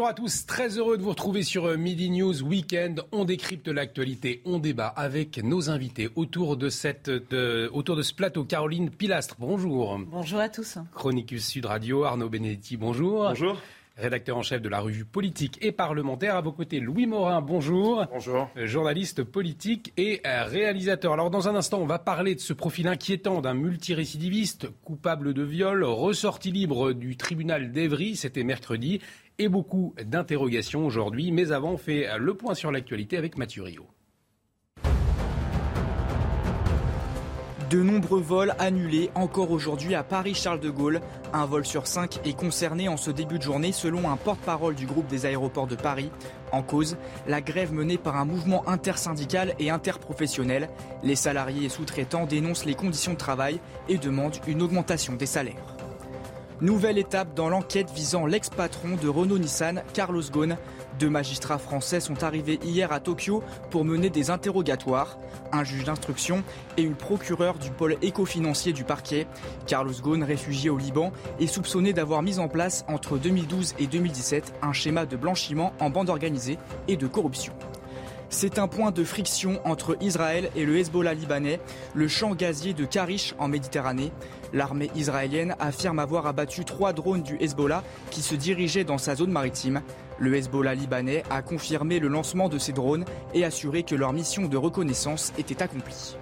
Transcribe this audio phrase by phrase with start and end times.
[0.00, 3.04] Bonjour à tous, très heureux de vous retrouver sur euh, Midi News Weekend.
[3.12, 8.14] On décrypte l'actualité, on débat avec nos invités autour de, cette, de, autour de ce
[8.14, 8.44] plateau.
[8.44, 9.98] Caroline Pilastre, bonjour.
[10.06, 10.78] Bonjour à tous.
[10.94, 13.28] Chronicus Sud Radio, Arnaud Benedetti, bonjour.
[13.28, 13.58] Bonjour
[14.00, 16.36] rédacteur en chef de la revue politique et parlementaire.
[16.36, 18.06] À vos côtés, Louis Morin, bonjour.
[18.10, 18.48] Bonjour.
[18.56, 21.12] Euh, journaliste politique et euh, réalisateur.
[21.12, 25.42] Alors, dans un instant, on va parler de ce profil inquiétant d'un multirécidiviste coupable de
[25.42, 29.00] viol, ressorti libre du tribunal d'Evry, c'était mercredi,
[29.40, 31.32] et beaucoup d'interrogations aujourd'hui.
[31.32, 33.86] Mais avant, on fait le point sur l'actualité avec Mathieu Rio.
[37.70, 41.00] De nombreux vols annulés encore aujourd'hui à Paris-Charles de Gaulle.
[41.32, 44.86] Un vol sur cinq est concerné en ce début de journée selon un porte-parole du
[44.86, 46.10] groupe des aéroports de Paris.
[46.50, 46.96] En cause,
[47.28, 50.68] la grève menée par un mouvement intersyndical et interprofessionnel.
[51.04, 55.79] Les salariés et sous-traitants dénoncent les conditions de travail et demandent une augmentation des salaires.
[56.60, 60.58] Nouvelle étape dans l'enquête visant l'ex-patron de Renault-Nissan, Carlos Ghosn.
[60.98, 65.18] Deux magistrats français sont arrivés hier à Tokyo pour mener des interrogatoires.
[65.52, 66.44] Un juge d'instruction
[66.76, 69.26] et une procureure du pôle éco-financier du parquet.
[69.66, 74.52] Carlos Ghosn, réfugié au Liban, est soupçonné d'avoir mis en place entre 2012 et 2017
[74.60, 77.54] un schéma de blanchiment en bande organisée et de corruption.
[78.32, 81.58] C'est un point de friction entre Israël et le Hezbollah libanais,
[81.94, 84.12] le champ gazier de Karish en Méditerranée.
[84.52, 89.32] L'armée israélienne affirme avoir abattu trois drones du Hezbollah qui se dirigeaient dans sa zone
[89.32, 89.82] maritime.
[90.20, 94.46] Le Hezbollah libanais a confirmé le lancement de ces drones et assuré que leur mission
[94.46, 96.16] de reconnaissance était accomplie.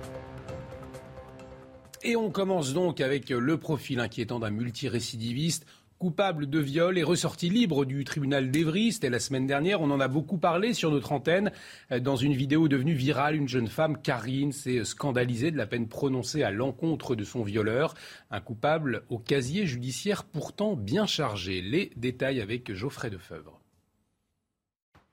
[2.03, 5.67] Et on commence donc avec le profil inquiétant d'un multirécidiviste
[5.99, 8.93] coupable de viol et ressorti libre du tribunal d'Evry.
[8.93, 9.81] C'était la semaine dernière.
[9.81, 11.51] On en a beaucoup parlé sur notre antenne.
[11.91, 15.89] Euh, dans une vidéo devenue virale, une jeune femme, Karine, s'est scandalisée de la peine
[15.89, 17.95] prononcée à l'encontre de son violeur.
[18.31, 21.61] Un coupable au casier judiciaire pourtant bien chargé.
[21.61, 23.61] Les détails avec Geoffrey Defeuvre.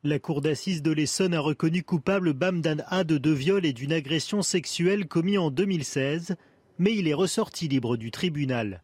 [0.03, 4.43] La cour d'assises de l'Essonne a reconnu coupable Bamdan Had de viol et d'une agression
[4.43, 6.35] sexuelle commis en 2016,
[6.77, 8.83] mais il est ressorti libre du tribunal.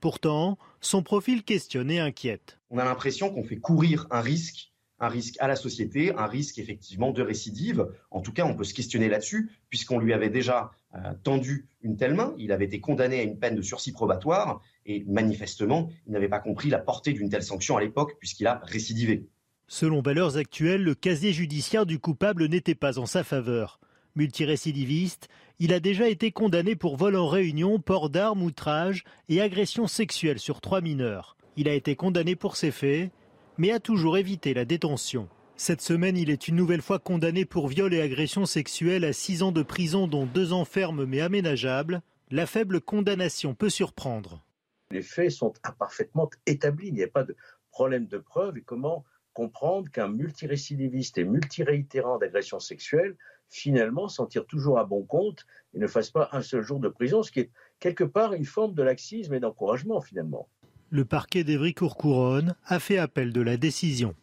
[0.00, 2.58] Pourtant, son profil questionne et inquiète.
[2.70, 6.58] On a l'impression qu'on fait courir un risque, un risque à la société, un risque
[6.58, 7.86] effectivement de récidive.
[8.10, 11.96] En tout cas, on peut se questionner là-dessus, puisqu'on lui avait déjà euh, tendu une
[11.96, 12.34] telle main.
[12.38, 16.40] Il avait été condamné à une peine de sursis probatoire, et manifestement, il n'avait pas
[16.40, 19.28] compris la portée d'une telle sanction à l'époque, puisqu'il a récidivé.
[19.68, 23.80] Selon Valeurs Actuelles, le casier judiciaire du coupable n'était pas en sa faveur.
[24.16, 25.28] Multirécidiviste,
[25.58, 30.38] il a déjà été condamné pour vol en réunion, port d'armes, outrage et agression sexuelle
[30.38, 31.36] sur trois mineurs.
[31.56, 33.10] Il a été condamné pour ces faits,
[33.58, 35.28] mais a toujours évité la détention.
[35.56, 39.42] Cette semaine, il est une nouvelle fois condamné pour viol et agression sexuelle à six
[39.42, 42.00] ans de prison, dont deux ans fermes mais aménageables.
[42.30, 44.42] La faible condamnation peut surprendre.
[44.90, 46.88] Les faits sont imparfaitement établis.
[46.88, 47.36] Il n'y a pas de
[47.70, 48.56] problème de preuve.
[48.56, 49.04] Et comment
[49.34, 53.16] comprendre qu'un multirécidiviste et multiréitérant d'agression sexuelle
[53.48, 56.88] finalement s'en tire toujours à bon compte et ne fasse pas un seul jour de
[56.88, 60.48] prison, ce qui est quelque part une forme de laxisme et d'encouragement finalement.
[60.90, 64.14] Le parquet d'Evry-Courcouronne a fait appel de la décision.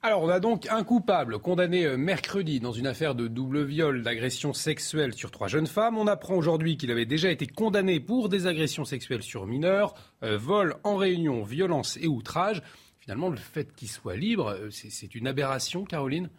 [0.00, 4.02] Alors, on a donc un coupable condamné euh, mercredi dans une affaire de double viol
[4.02, 5.98] d'agression sexuelle sur trois jeunes femmes.
[5.98, 10.38] On apprend aujourd'hui qu'il avait déjà été condamné pour des agressions sexuelles sur mineurs, euh,
[10.38, 12.62] vol en réunion, violence et outrage.
[13.00, 16.30] Finalement, le fait qu'il soit libre, euh, c'est une aberration, Caroline?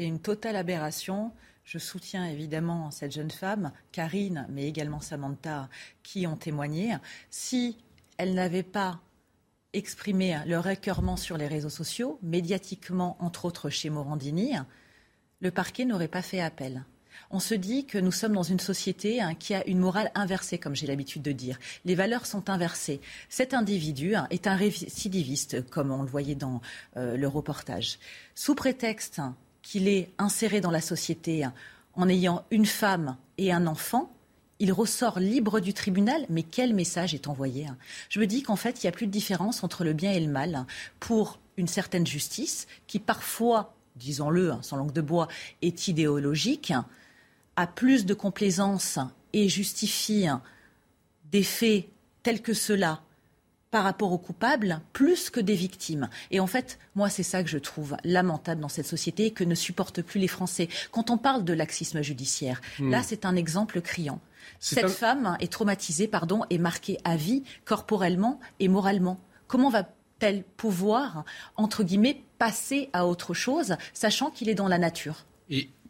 [0.00, 1.30] C'est une totale aberration.
[1.62, 5.68] Je soutiens évidemment cette jeune femme, Karine, mais également Samantha,
[6.02, 6.96] qui ont témoigné.
[7.28, 7.76] Si
[8.16, 8.98] elle n'avait pas
[9.74, 14.54] exprimé leur écœurement sur les réseaux sociaux, médiatiquement, entre autres chez Morandini,
[15.40, 16.82] le parquet n'aurait pas fait appel.
[17.30, 20.56] On se dit que nous sommes dans une société hein, qui a une morale inversée,
[20.56, 21.58] comme j'ai l'habitude de dire.
[21.84, 23.02] Les valeurs sont inversées.
[23.28, 26.62] Cet individu hein, est un récidiviste, comme on le voyait dans
[26.96, 27.98] euh, le reportage.
[28.34, 29.20] Sous prétexte
[29.62, 31.46] qu'il est inséré dans la société
[31.94, 34.12] en ayant une femme et un enfant,
[34.58, 37.66] il ressort libre du tribunal, mais quel message est envoyé
[38.10, 40.20] Je me dis qu'en fait, il n'y a plus de différence entre le bien et
[40.20, 40.66] le mal
[41.00, 45.28] pour une certaine justice qui parfois, disons-le, sans langue de bois,
[45.62, 46.72] est idéologique,
[47.56, 48.98] a plus de complaisance
[49.32, 50.26] et justifie
[51.32, 51.86] des faits
[52.22, 53.00] tels que ceux-là
[53.70, 56.08] par rapport aux coupables plus que des victimes.
[56.30, 59.54] Et en fait, moi, c'est ça que je trouve lamentable dans cette société que ne
[59.54, 60.68] supportent plus les Français.
[60.90, 62.90] Quand on parle de laxisme judiciaire, hmm.
[62.90, 64.20] là, c'est un exemple criant.
[64.58, 69.20] Cette femme est traumatisée, pardon, et marquée à vie, corporellement et moralement.
[69.46, 71.24] Comment va-t-elle pouvoir,
[71.56, 75.24] entre guillemets, passer à autre chose, sachant qu'il est dans la nature?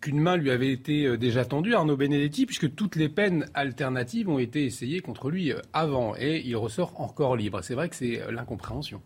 [0.01, 4.29] Qu'une main lui avait été euh, déjà tendue, Arnaud Benedetti, puisque toutes les peines alternatives
[4.29, 7.61] ont été essayées contre lui euh, avant, et il ressort encore libre.
[7.63, 9.03] C'est vrai que c'est euh, l'incompréhension.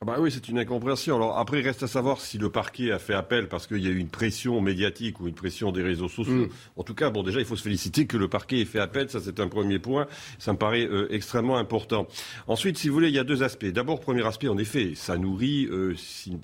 [0.00, 1.16] Ah bah oui, c'est une incompréhension.
[1.16, 3.86] Alors après, il reste à savoir si le parquet a fait appel parce qu'il y
[3.86, 6.46] a eu une pression médiatique ou une pression des réseaux sociaux.
[6.46, 6.48] Mm.
[6.76, 9.08] En tout cas, bon, déjà, il faut se féliciter que le parquet ait fait appel.
[9.08, 10.06] Ça, c'est un premier point.
[10.38, 12.06] Ça me paraît extrêmement important.
[12.48, 13.64] Ensuite, si vous voulez, il y a deux aspects.
[13.64, 15.70] D'abord, premier aspect, en effet, ça nourrit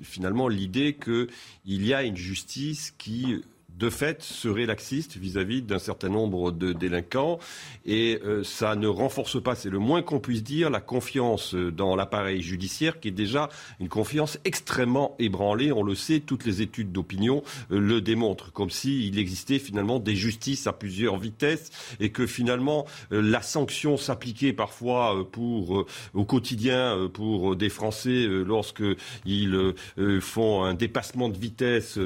[0.00, 3.42] finalement l'idée qu'il y a une justice qui
[3.80, 7.38] de fait, serait laxiste vis-à-vis d'un certain nombre de délinquants.
[7.86, 11.96] Et euh, ça ne renforce pas, c'est le moins qu'on puisse dire, la confiance dans
[11.96, 13.48] l'appareil judiciaire, qui est déjà
[13.80, 15.72] une confiance extrêmement ébranlée.
[15.72, 17.42] On le sait, toutes les études d'opinion
[17.72, 22.86] euh, le démontrent, comme s'il existait finalement des justices à plusieurs vitesses et que finalement
[23.12, 29.74] euh, la sanction s'appliquait parfois pour au quotidien pour des Français lorsqu'ils
[30.20, 31.98] font un dépassement de vitesse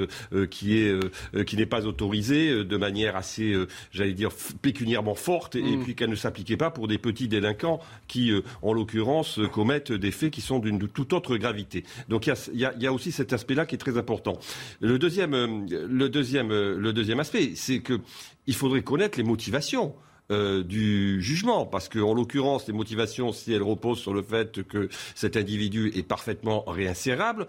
[0.51, 4.31] qui est qui n'est pas autorisée euh, de manière assez, euh, j'allais dire,
[4.63, 5.83] pécuniairement forte, et, mm.
[5.83, 10.11] puis qu'elle ne s'appliquait pas pour des petits délinquants qui, euh, en l'occurrence, commettent des
[10.11, 11.85] faits qui sont d'une toute autre gravité.
[12.09, 14.39] Donc il y a, y a, aussi cet aspect-là qui est très important.
[14.81, 19.95] Le deuxième, le deuxième, le deuxième aspect, c'est qu'il faudrait connaître les motivations.
[20.31, 24.63] Euh, du jugement, parce que en l'occurrence, les motivations, si elles reposent sur le fait
[24.63, 27.47] que cet individu est parfaitement réinsérable,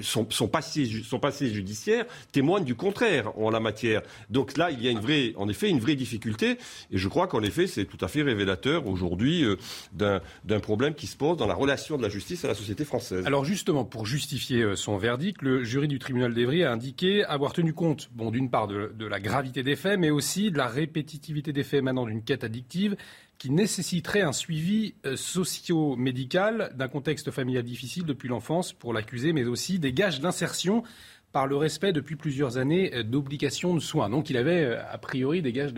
[0.00, 4.00] son, passé, son passé judiciaire témoigne du contraire en la matière.
[4.30, 6.52] Donc là, il y a une vraie, en effet, une vraie difficulté,
[6.90, 9.56] et je crois qu'en effet, c'est tout à fait révélateur aujourd'hui euh,
[10.44, 13.26] d'un problème qui se pose dans la relation de la justice à la société française.
[13.26, 17.52] Alors justement, pour justifier euh, son verdict, le jury du tribunal d'Evry a indiqué avoir
[17.52, 20.66] tenu compte, bon, d'une part de, de la gravité des faits, mais aussi de la
[20.66, 22.96] répétitivité des effets émanant d'une quête addictive
[23.38, 29.44] qui nécessiterait un suivi euh, socio-médical d'un contexte familial difficile depuis l'enfance pour l'accusé, mais
[29.44, 30.82] aussi des gages d'insertion
[31.32, 34.10] par le respect depuis plusieurs années euh, d'obligations de soins.
[34.10, 35.72] Donc il avait euh, a priori des gages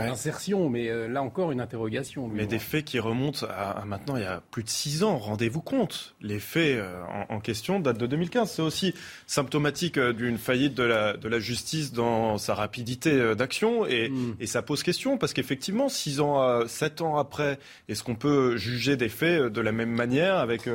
[0.00, 2.28] Insertion, mais euh, là encore une interrogation.
[2.28, 5.18] mais des faits qui remontent à, maintenant il y a plus de six ans.
[5.18, 8.50] Rendez-vous compte, les faits euh, en, question datent de 2015.
[8.50, 8.94] C'est aussi
[9.26, 14.36] symptomatique euh, d'une faillite de la, de la, justice dans sa rapidité d'action et, hmm.
[14.40, 17.58] et, ça pose question parce qu'effectivement, six ans, sept ans après,
[17.88, 20.68] est-ce qu'on peut juger des faits de la même manière avec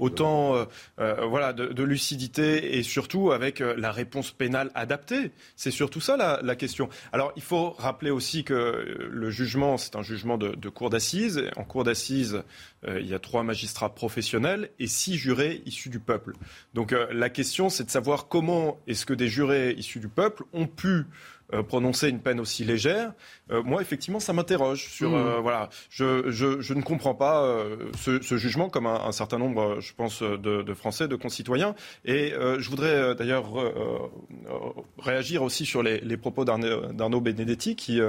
[0.00, 0.64] autant euh,
[0.98, 5.30] euh, voilà, de, lucidité et surtout avec euh, la réponse pénale adaptée.
[5.56, 6.88] C'est surtout ça la, question.
[7.12, 11.42] Alors il faut rappeler aussi que le jugement, c'est un jugement de, de cour d'assises.
[11.56, 12.42] En cour d'assises,
[12.86, 16.34] il y a trois magistrats professionnels et six jurés issus du peuple.
[16.74, 20.66] Donc la question, c'est de savoir comment est-ce que des jurés issus du peuple ont
[20.66, 21.06] pu
[21.52, 23.12] euh, prononcer une peine aussi légère,
[23.50, 25.14] euh, moi, effectivement, ça m'interroge sur.
[25.14, 25.42] Euh, mmh.
[25.42, 27.64] voilà, je, je, je, ne comprends pas
[27.98, 31.74] ce, ce, jugement comme un, un, certain nombre, je pense, de, de Français, de concitoyens.
[32.04, 33.48] Et je voudrais d'ailleurs
[34.98, 38.00] réagir aussi sur les, les propos d'Arnaud Benedetti qui.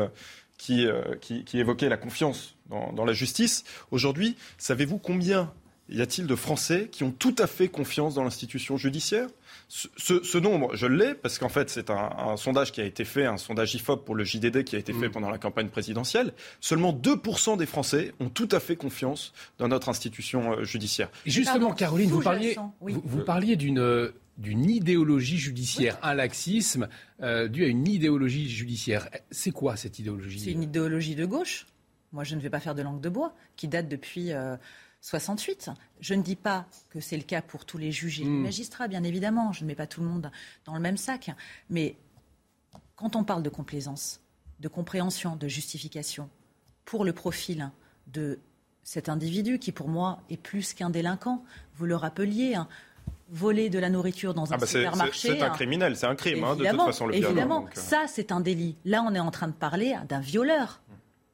[0.57, 0.85] Qui,
[1.21, 3.63] qui, qui, évoquait la confiance dans, dans la justice.
[3.89, 5.51] Aujourd'hui, savez-vous combien
[5.91, 9.27] y a-t-il de Français qui ont tout à fait confiance dans l'institution judiciaire?
[9.68, 13.37] Ce, nombre, je l'ai, parce qu'en fait, c'est un, sondage qui a été fait, un
[13.37, 15.11] sondage IFOP pour le JDD qui a été fait mm.
[15.11, 16.33] pendant la campagne présidentielle.
[16.59, 21.09] Seulement 2% des Français ont tout à fait confiance dans notre institution euh, judiciaire.
[21.25, 26.87] justement, Caroline, vous parliez, vous, parliez d'une d'une idéologie judiciaire, un laxisme
[27.21, 29.07] euh, dû à une idéologie judiciaire.
[29.30, 30.39] C'est quoi cette idéologie?
[30.39, 31.68] C'est une idéologie de gauche.
[32.11, 34.57] Moi, je ne vais pas faire de langue de bois, qui date depuis euh,
[35.01, 35.71] 68.
[35.99, 38.43] Je ne dis pas que c'est le cas pour tous les juges et les hmm.
[38.43, 39.51] magistrats, bien évidemment.
[39.51, 40.31] Je ne mets pas tout le monde
[40.65, 41.31] dans le même sac.
[41.69, 41.95] Mais
[42.95, 44.21] quand on parle de complaisance,
[44.59, 46.29] de compréhension, de justification
[46.85, 47.71] pour le profil
[48.07, 48.39] de
[48.83, 51.43] cet individu qui, pour moi, est plus qu'un délinquant,
[51.75, 52.67] vous le rappeliez, hein,
[53.29, 55.29] voler de la nourriture dans un ah bah supermarché.
[55.29, 55.49] C'est un hein.
[55.51, 57.69] criminel, c'est un crime, hein, de toute façon, le Évidemment, euh.
[57.73, 58.75] ça, c'est un délit.
[58.85, 60.81] Là, on est en train de parler d'un violeur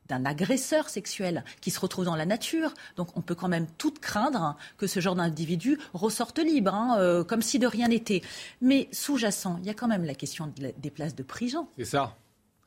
[0.09, 2.73] d'un agresseur sexuel qui se retrouve dans la nature.
[2.95, 7.23] Donc on peut quand même tout craindre que ce genre d'individu ressorte libre, hein, euh,
[7.23, 8.21] comme si de rien n'était.
[8.61, 11.67] Mais sous-jacent, il y a quand même la question des places de prison.
[11.77, 12.15] C'est ça.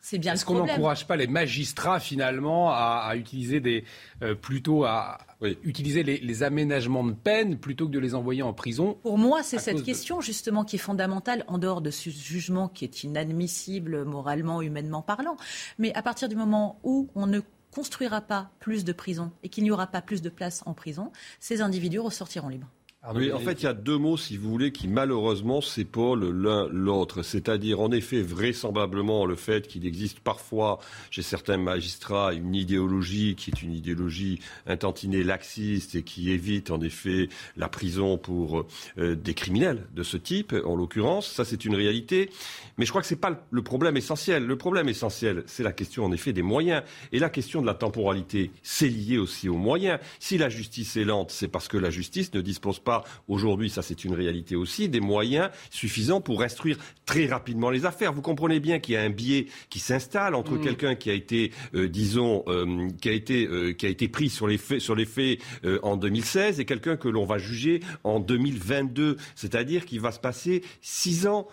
[0.00, 3.84] C'est bien Est-ce qu'on n'encourage pas les magistrats finalement à, utiliser des
[4.22, 5.18] euh, plutôt à
[5.62, 9.58] utiliser les, aménagements de peine plutôt que de les envoyer en prison Pour moi, c'est
[9.58, 14.62] cette question justement qui est fondamentale en dehors de ce jugement qui est inadmissible moralement,
[14.62, 15.36] humainement parlant.
[15.78, 17.40] Mais à partir du moment où on ne
[17.70, 21.12] construira pas plus de prisons et qu'il n'y aura pas plus de places en prison,
[21.38, 22.68] ces individus ressortiront libres.
[23.14, 26.68] Oui, en fait, il y a deux mots, si vous voulez, qui malheureusement s'épaulent l'un
[26.68, 27.22] l'autre.
[27.22, 30.80] C'est-à-dire, en effet, vraisemblablement, le fait qu'il existe parfois
[31.10, 36.82] chez certains magistrats une idéologie qui est une idéologie intentinée laxiste et qui évite, en
[36.82, 38.66] effet, la prison pour
[38.98, 41.26] euh, des criminels de ce type, en l'occurrence.
[41.26, 42.28] Ça, c'est une réalité.
[42.76, 44.44] Mais je crois que ce n'est pas le problème essentiel.
[44.44, 46.82] Le problème essentiel, c'est la question, en effet, des moyens.
[47.12, 50.00] Et la question de la temporalité, c'est lié aussi aux moyens.
[50.18, 52.89] Si la justice est lente, c'est parce que la justice ne dispose pas
[53.28, 58.12] aujourd'hui, ça c'est une réalité aussi, des moyens suffisants pour instruire très rapidement les affaires.
[58.12, 60.60] Vous comprenez bien qu'il y a un biais qui s'installe entre mm.
[60.60, 64.30] quelqu'un qui a été, euh, disons, euh, qui a été euh, qui a été pris
[64.30, 65.40] sur les faits, sur les faits
[65.82, 69.16] en 2016 et quelqu'un que l'on va juger en 2022.
[69.34, 71.48] C'est-à-dire qu'il va se passer six ans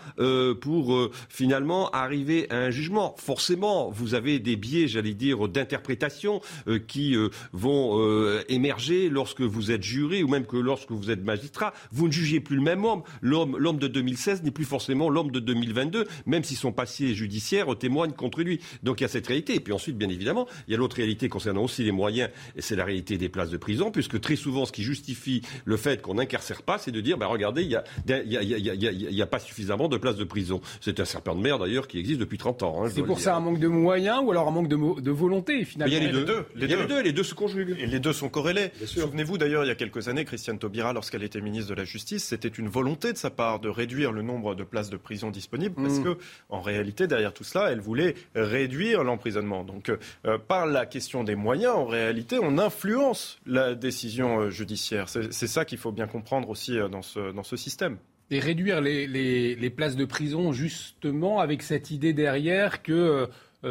[0.62, 3.15] pour finalement arriver à un jugement.
[3.17, 6.41] Forcément, vous avez des biais, j'allais dire, d'interprétation
[6.88, 7.15] qui
[7.53, 11.74] vont émerger lorsque vous êtes juré ou même que lorsque vous êtes magistrat.
[11.91, 13.03] Vous ne jugez plus le même homme.
[13.22, 17.67] L'homme, l'homme de 2016 n'est plus forcément l'homme de 2022, même si son passé judiciaire
[17.77, 18.60] témoigne contre lui.
[18.84, 19.55] Donc il y a cette réalité.
[19.55, 22.62] Et puis ensuite, bien évidemment, il y a l'autre réalité concernant aussi les moyens, et
[22.62, 26.01] c'est la réalité des places de prison, puisque très souvent, ce qui justifie le fait
[26.01, 29.98] qu'on n'incarcère pas, c'est de dire, ben regardez, il n'y a, a, pas suffisamment de
[29.98, 30.62] places de prison.
[30.81, 32.84] C'est un serpent de mer, d'ailleurs, qui existe depuis 30 ans.
[32.84, 35.65] Hein, c'est pour ça un manque de moyens ou alors un manque de, de volonté,
[35.65, 35.93] finalement?
[35.93, 36.46] Il y a les deux.
[36.55, 37.01] Les, deux.
[37.01, 37.75] Les deux se conjuguent.
[37.79, 38.72] Et les deux sont corrélés.
[38.86, 42.25] Souvenez-vous, d'ailleurs, il y a quelques années, Christiane Taubira, lorsqu'elle était ministre de la Justice,
[42.25, 45.75] c'était une volonté de sa part de réduire le nombre de places de prison disponibles
[45.75, 46.03] parce mm.
[46.03, 46.17] que,
[46.50, 49.63] en réalité, derrière tout cela, elle voulait réduire l'emprisonnement.
[49.63, 55.09] Donc, euh, par la question des moyens, en réalité, on influence la décision euh, judiciaire.
[55.09, 57.97] C'est ça qu'il faut bien comprendre aussi euh, dans ce, dans ce système.
[58.29, 63.29] Et réduire les, les, places de prison, justement, avec cette idée derrière que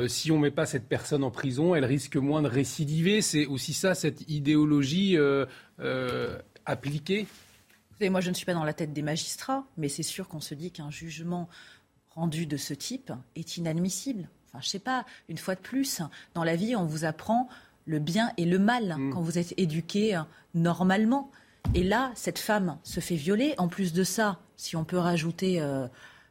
[0.09, 3.21] si on ne met pas cette personne en prison, elle risque moins de récidiver.
[3.21, 5.19] C'est aussi ça, cette idéologie
[6.67, 7.27] appliquée
[8.01, 10.55] moi, je ne suis pas dans la tête des magistrats, mais c'est sûr qu'on se
[10.55, 11.49] dit qu'un jugement
[12.11, 14.29] rendu de ce type est inadmissible.
[14.49, 16.03] Enfin, je sais pas, une fois de plus,
[16.35, 17.49] dans la vie, on vous apprend
[17.87, 19.13] le bien et le mal mm.
[19.13, 20.21] quand vous êtes éduqué
[20.55, 21.31] normalement.
[21.75, 23.55] Et là, cette femme se fait violer.
[23.59, 25.87] En plus de ça, si on peut rajouter euh,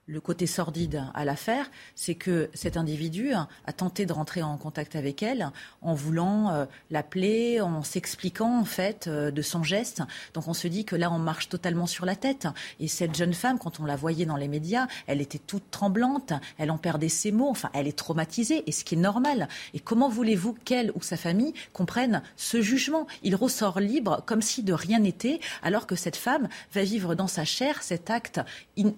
[0.08, 4.96] le côté sordide à l'affaire, c'est que cet individu a tenté de rentrer en contact
[4.96, 10.04] avec elle en voulant euh, l'appeler, en s'expliquant en fait euh, de son geste.
[10.36, 12.48] Donc on se dit que là on marche totalement sur la tête.
[12.80, 16.34] Et cette jeune femme, quand on la voyait dans les médias, elle était toute tremblante,
[16.60, 19.48] elle en perdait ses mots, enfin elle est traumatisée, et ce qui est normal.
[19.74, 23.08] Et comment voulez-vous qu'elle ou sa famille comprennent ce jugement?
[23.24, 27.28] Il ressort libre comme si de rien n'était, alors que cette femme va vivre dans
[27.28, 28.40] sa chair cet acte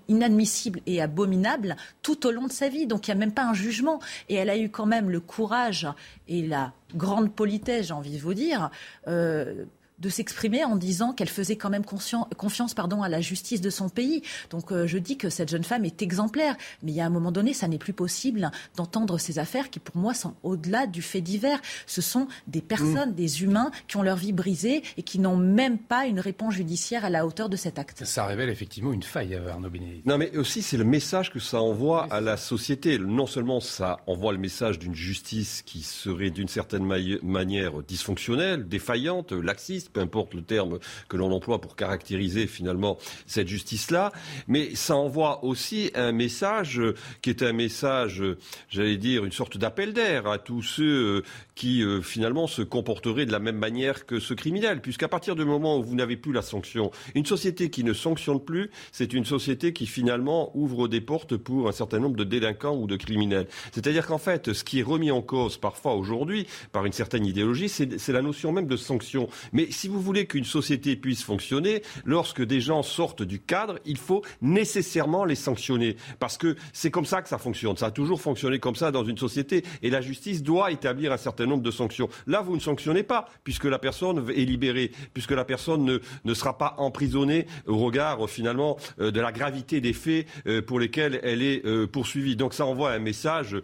[0.10, 2.88] inadmissible et abominable tout au long de sa vie.
[2.88, 4.00] Donc il n'y a même pas un jugement.
[4.30, 5.88] Et elle a eu quand même le courage
[6.28, 8.70] et la grande politesse, j'ai envie de vous dire,
[9.08, 9.66] euh,
[10.00, 13.90] de s'exprimer en disant qu'elle faisait quand même confiance pardon, à la justice de son
[13.90, 14.22] pays.
[14.50, 16.56] Donc euh, je dis que cette jeune femme est exemplaire.
[16.84, 19.80] Mais il y a un moment donné, ça n'est plus possible d'entendre ces affaires qui,
[19.80, 21.60] pour moi, sont au-delà du fait divers.
[21.86, 23.16] Ce sont des personnes, mm.
[23.16, 27.06] des humains qui ont leur vie brisée et qui n'ont même pas une réponse judiciaire
[27.06, 28.06] à la hauteur de cet acte.
[28.06, 30.06] Ça révèle effectivement une faille, euh, Arnaud Bénédicte.
[30.06, 33.00] Non, mais aussi, c'est le message que ça envoie à la société.
[33.00, 36.86] Non seulement ça envoie le message d'une justice qui serait d'une certaine
[37.24, 43.48] manière dysfonctionnelle, défaillante, laxiste, peu importe le terme que l'on emploie pour caractériser finalement cette
[43.48, 44.12] justice-là,
[44.48, 46.82] mais ça envoie aussi un message
[47.22, 48.24] qui est un message,
[48.70, 51.24] j'allais dire, une sorte d'appel d'air à tous ceux
[51.56, 55.44] qui euh, finalement se comporteraient de la même manière que ce criminel, puisqu'à partir du
[55.44, 59.26] moment où vous n'avez plus la sanction, une société qui ne sanctionne plus, c'est une
[59.26, 63.48] société qui finalement ouvre des portes pour un certain nombre de délinquants ou de criminels.
[63.72, 67.70] C'est-à-dire qu'en fait, ce qui est remis en cause parfois aujourd'hui par une certaine idéologie,
[67.70, 69.28] c'est la notion même de sanction.
[69.52, 73.98] Mais si vous voulez qu'une société puisse fonctionner, lorsque des gens sortent du cadre, il
[73.98, 75.98] faut nécessairement les sanctionner.
[76.20, 77.78] Parce que c'est comme ça que ça fonctionne.
[77.78, 79.64] Ça a toujours fonctionné comme ça dans une société.
[79.84, 82.10] Et la justice doit établir un certain nombre de sanctions.
[82.26, 86.34] Là, vous ne sanctionnez pas, puisque la personne est libérée, puisque la personne ne, ne
[86.34, 91.20] sera pas emprisonnée au regard, finalement, euh, de la gravité des faits euh, pour lesquels
[91.22, 92.36] elle est euh, poursuivie.
[92.36, 93.56] Donc ça envoie un message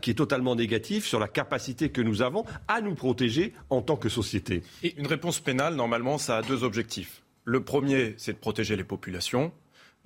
[0.00, 3.96] qui est totalement négatif sur la capacité que nous avons à nous protéger en tant
[3.96, 4.62] que société.
[4.82, 7.22] Et une réponse pénale, normalement, ça a deux objectifs.
[7.44, 9.52] Le premier, c'est de protéger les populations.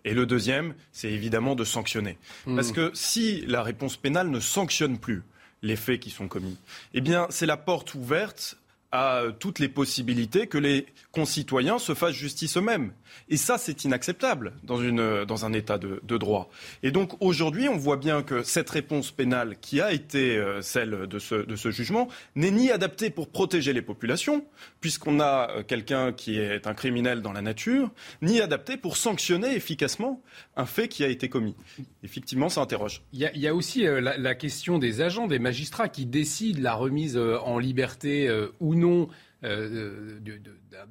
[0.04, 2.18] Et le deuxième, c'est évidemment de sanctionner.
[2.46, 2.56] Mmh.
[2.56, 5.22] Parce que si la réponse pénale ne sanctionne plus
[5.62, 6.56] les faits qui sont commis,
[6.94, 8.56] eh bien, c'est la porte ouverte
[8.92, 12.92] à toutes les possibilités que les concitoyens se fassent justice eux-mêmes.
[13.28, 14.80] Et ça, c'est inacceptable dans,
[15.44, 16.50] un État de, droit.
[16.82, 21.06] Et donc aujourd'hui, on voit bien que cette réponse pénale qui a été euh, celle
[21.06, 24.44] de ce, jugement n'est ni adaptée pour protéger les populations,
[24.80, 27.90] puisqu'on a euh, quelqu'un qui est un criminel dans la nature,
[28.22, 30.22] ni adaptée pour sanctionner efficacement
[30.56, 31.54] un fait qui a été commis.
[32.02, 33.02] Effectivement, ça interroge.
[33.12, 37.16] Il y a, aussi euh, la, question des agents, des magistrats qui décident la remise
[37.16, 38.74] en liberté ou
[39.42, 40.20] euh,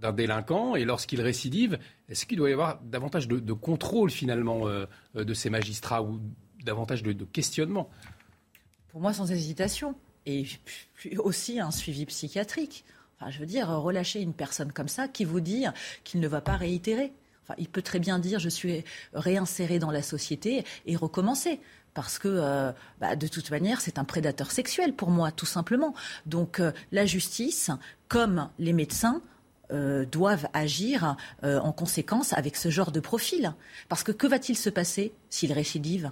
[0.02, 1.78] d'un délinquant et lorsqu'il récidive,
[2.08, 6.20] est-ce qu'il doit y avoir davantage de, contrôle finalement euh, de ces magistrats ou
[6.64, 7.90] davantage de, questionnement?
[8.90, 9.96] Pour moi, sans hésitation.
[10.26, 10.46] Et
[11.18, 12.86] aussi un suivi psychiatrique.
[13.16, 15.66] Enfin, je veux dire, relâcher une personne comme ça qui vous dit
[16.04, 17.14] qu'il ne va pas réitérer.
[17.44, 21.60] Enfin, il peut très bien dire je suis réinséré dans la société et recommencer
[21.94, 25.94] parce que euh, bah, de toute manière, c'est un prédateur sexuel pour moi, tout simplement.
[26.26, 27.72] Donc euh, la justice,
[28.08, 29.22] comme les médecins,
[29.72, 33.54] euh, doivent agir en conséquence avec ce genre de profil.
[33.88, 36.12] Parce que que va-t-il se passer s'il récidive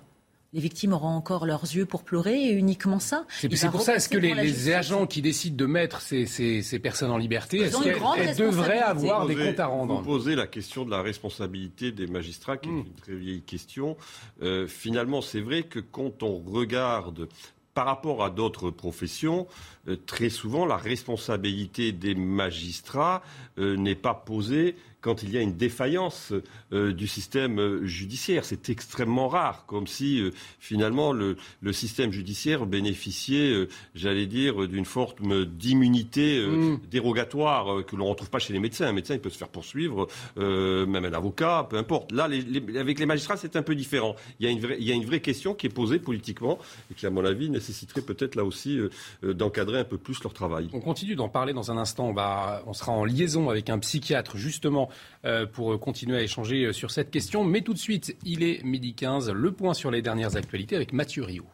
[0.57, 3.25] les victimes auront encore leurs yeux pour pleurer et uniquement ça.
[3.29, 7.59] C'est pour ça, est-ce que les, agents qui décident de mettre ces, personnes en liberté,
[7.59, 11.91] est-ce qu'elles devraient avoir des comptes à rendre Vous posez la question de la responsabilité
[11.91, 12.85] des magistrats, qui est hmm.
[12.87, 13.97] une très vieille question.
[14.41, 17.27] Euh, finalement, c'est vrai que quand on regarde
[17.75, 19.45] par rapport à d'autres professions,
[19.87, 23.21] euh, très souvent, la responsabilité des magistrats
[23.59, 26.33] euh, n'est pas posée quand il y a une défaillance
[26.73, 28.45] euh, du système euh, judiciaire.
[28.45, 31.37] C'est extrêmement rare, comme si euh, finalement le,
[31.71, 36.79] système judiciaire bénéficiait, j'allais dire, d'une forme d'immunité mm.
[36.89, 38.87] dérogatoire que l'on ne retrouve pas chez les médecins.
[38.87, 42.11] Un médecin, il peut se faire poursuivre, même un avocat, peu importe.
[42.11, 44.15] Là, avec les magistrats, c'est un peu différent.
[44.39, 46.57] Il y, a une vraie, il y a une vraie question qui est posée politiquement
[46.89, 48.79] et qui, à mon avis, nécessiterait peut-être là aussi
[49.21, 50.69] d'encadrer un peu plus leur travail.
[50.73, 52.09] On continue d'en parler dans un instant.
[52.09, 54.86] On, on sera en liaison avec un psychiatre, justement,
[55.25, 57.43] euh, pour continuer à échanger euh, sur cette question.
[57.43, 60.93] Mais tout de suite, il est midi 15, le point sur les dernières actualités avec
[60.93, 61.45] Mathieu Rio.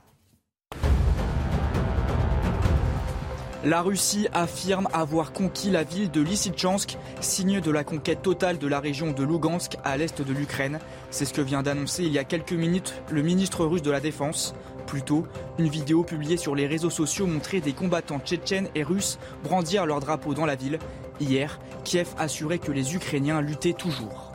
[3.66, 8.68] La Russie affirme avoir conquis la ville de Lysychansk, signe de la conquête totale de
[8.68, 10.80] la région de Lugansk à l'est de l'Ukraine.
[11.12, 14.02] C'est ce que vient d'annoncer il y a quelques minutes le ministre russe de la
[14.02, 14.54] Défense.
[14.86, 15.26] Plus tôt,
[15.60, 20.02] une vidéo publiée sur les réseaux sociaux montrait des combattants tchétchènes et russes brandir leur
[20.02, 20.78] drapeau dans la ville.
[21.20, 24.32] Hier, Kiev assurait que les Ukrainiens luttaient toujours.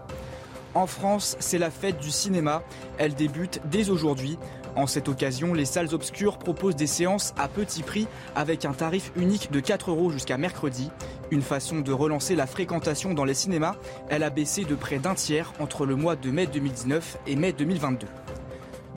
[0.75, 2.63] En France, c'est la fête du cinéma.
[2.99, 4.39] Elle débute dès aujourd'hui.
[4.77, 9.11] En cette occasion, les salles obscures proposent des séances à petit prix avec un tarif
[9.17, 10.91] unique de 4 euros jusqu'à mercredi.
[11.31, 13.75] Une façon de relancer la fréquentation dans les cinémas.
[14.09, 17.53] Elle a baissé de près d'un tiers entre le mois de mai 2019 et mai
[17.53, 18.07] 2022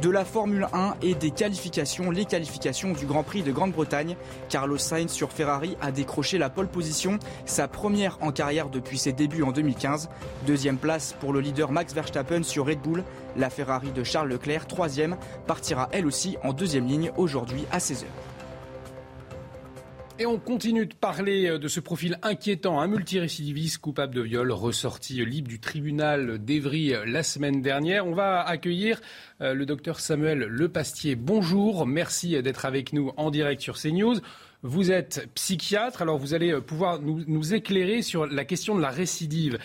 [0.01, 4.15] de la Formule 1 et des qualifications, les qualifications du Grand Prix de Grande-Bretagne.
[4.49, 9.13] Carlos Sainz sur Ferrari a décroché la pole position, sa première en carrière depuis ses
[9.13, 10.09] débuts en 2015.
[10.47, 13.03] Deuxième place pour le leader Max Verstappen sur Red Bull.
[13.35, 18.05] La Ferrari de Charles Leclerc, troisième, partira elle aussi en deuxième ligne aujourd'hui à 16h.
[20.21, 24.51] Et on continue de parler euh, de ce profil inquiétant, un multirécidiviste coupable de viol
[24.51, 28.05] ressorti libre du tribunal d'Evry euh, la semaine dernière.
[28.05, 29.01] On va accueillir
[29.41, 31.15] euh, le docteur Samuel Lepastier.
[31.15, 34.17] Bonjour, merci d'être avec nous en direct sur CNews.
[34.61, 39.57] Vous êtes psychiatre, alors vous allez pouvoir nous, éclairer sur la question de la récidive.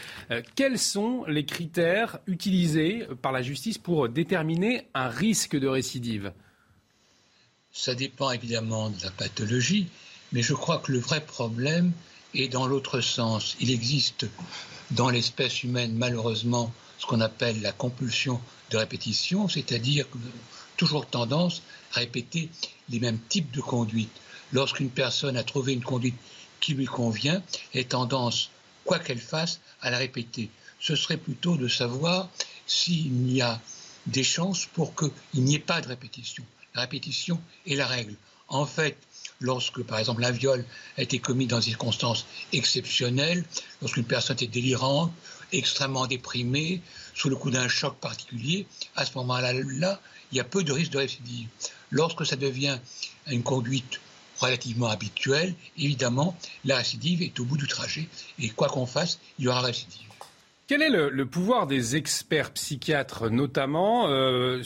[0.54, 6.32] quels sont les critères utilisés par la justice pour déterminer un risque de récidive?
[7.72, 9.88] Ça dépend évidemment de la pathologie.
[10.36, 11.92] Mais je crois que le vrai problème
[12.34, 13.56] est dans l'autre sens.
[13.58, 14.26] Il existe
[14.90, 20.06] dans l'espèce humaine, malheureusement, ce qu'on appelle la compulsion de répétition, c'est-à-dire
[20.76, 21.62] toujours tendance
[21.94, 22.50] à répéter
[22.90, 24.12] les mêmes types de conduites.
[24.52, 26.18] Lorsqu'une personne a trouvé une conduite
[26.60, 28.50] qui lui convient, elle a tendance,
[28.84, 30.50] quoi qu'elle fasse, à la répéter.
[30.80, 32.28] Ce serait plutôt de savoir
[32.66, 33.58] s'il y a
[34.06, 36.44] des chances pour qu'il n'y ait pas de répétition.
[36.74, 38.16] La répétition est la règle.
[38.48, 38.98] En fait,
[39.40, 40.64] lorsque, par exemple, un viol
[40.96, 43.44] a été commis dans des circonstances exceptionnelles,
[43.80, 45.12] lorsqu'une personne est délirante,
[45.52, 46.80] extrêmement déprimée,
[47.14, 50.00] sous le coup d'un choc particulier, à ce moment-là, là,
[50.32, 51.48] il y a peu de risque de récidive.
[51.90, 52.78] Lorsque ça devient
[53.28, 54.00] une conduite
[54.38, 59.46] relativement habituelle, évidemment, la récidive est au bout du trajet, et quoi qu'on fasse, il
[59.46, 60.06] y aura récidive.
[60.66, 64.62] Quel est le, pouvoir des experts psychiatres, notamment euh,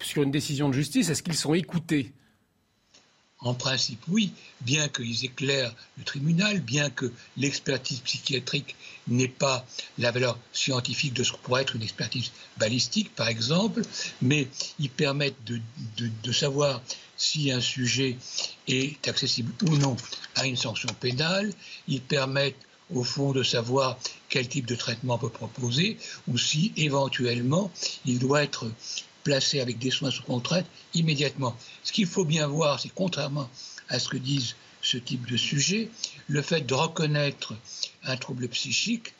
[0.00, 1.08] sur une décision de justice?
[1.08, 2.12] Est-ce qu'ils sont écoutés?
[3.46, 8.74] En principe, oui, bien qu'ils éclairent le tribunal, bien que l'expertise psychiatrique
[9.08, 9.64] n'ait pas
[9.98, 13.82] la valeur scientifique de ce que pourrait être une expertise balistique, par exemple,
[14.20, 16.82] mais ils permettent de, savoir
[17.16, 18.18] si un sujet
[18.68, 19.96] est accessible ou non
[20.34, 21.52] à une sanction pénale,
[21.88, 22.56] ils permettent
[22.94, 25.96] au fond de savoir quel type de traitement peut proposer,
[26.28, 27.70] ou si éventuellement
[28.04, 28.70] il doit être
[29.26, 31.56] placé avec des soins sous contrainte immédiatement.
[31.82, 33.50] Ce qu'il faut bien voir, c'est contrairement
[33.88, 35.90] à ce que disent ce type de sujet,
[36.28, 37.54] le fait de reconnaître
[38.04, 39.14] un trouble psychique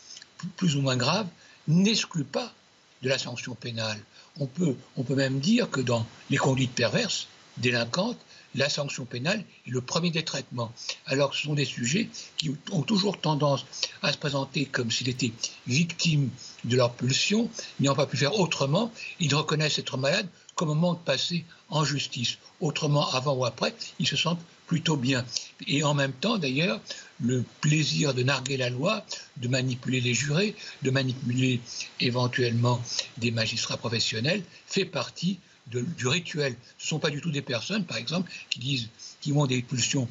[0.56, 1.26] plus ou moins grave
[1.66, 2.54] n'exclut pas
[3.02, 3.98] de la sanction pénale.
[4.38, 8.20] On peut même dire que dans les conduites perverses, délinquantes,
[8.56, 10.72] la sanction pénale est le premier des traitements.
[11.06, 13.66] Alors ce sont des sujets qui ont toujours tendance
[14.02, 15.32] à se présenter comme s'ils étaient
[15.66, 16.30] victimes
[16.64, 20.94] de leur pulsion, n'ayant pas pu faire autrement, ils reconnaissent être malades comme un moment
[20.94, 22.38] de passer en justice.
[22.60, 25.24] Autrement, avant ou après, ils se sentent plutôt bien.
[25.66, 26.80] Et en même temps, d'ailleurs,
[27.20, 29.04] le plaisir de narguer la loi,
[29.36, 31.60] de manipuler les jurés, de manipuler
[32.00, 32.82] éventuellement
[33.18, 36.54] des magistrats professionnels, fait partie du rituel.
[36.78, 38.88] Ce ne sont pas du tout des personnes, par exemple, qui disent,
[39.20, 40.08] qui ont des pulsions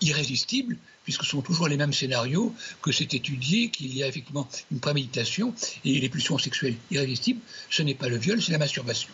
[0.00, 4.48] irrésistibles, puisque ce sont toujours les mêmes scénarios, que c'est étudié, qu'il y a effectivement
[4.72, 7.40] une préméditation, et les pulsions sexuelles irrésistibles,
[7.70, 9.10] ce n'est pas le viol, c'est la masturbation.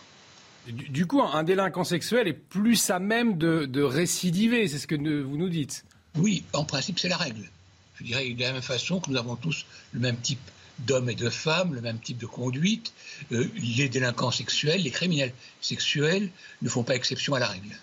[0.67, 4.95] Du, coup, un délinquant sexuel est plus à même de, de récidiver, c'est ce que
[4.95, 5.83] vous nous dites.
[6.15, 7.49] Oui, en principe, c'est la règle.
[7.95, 10.39] Je dirais de la même façon que nous avons tous le même type
[10.79, 12.93] d'hommes et de femmes, le même type de conduite.
[13.31, 13.45] Euh,
[13.77, 16.29] les délinquants sexuels, les criminels sexuels
[16.61, 17.75] ne font pas exception à la règle.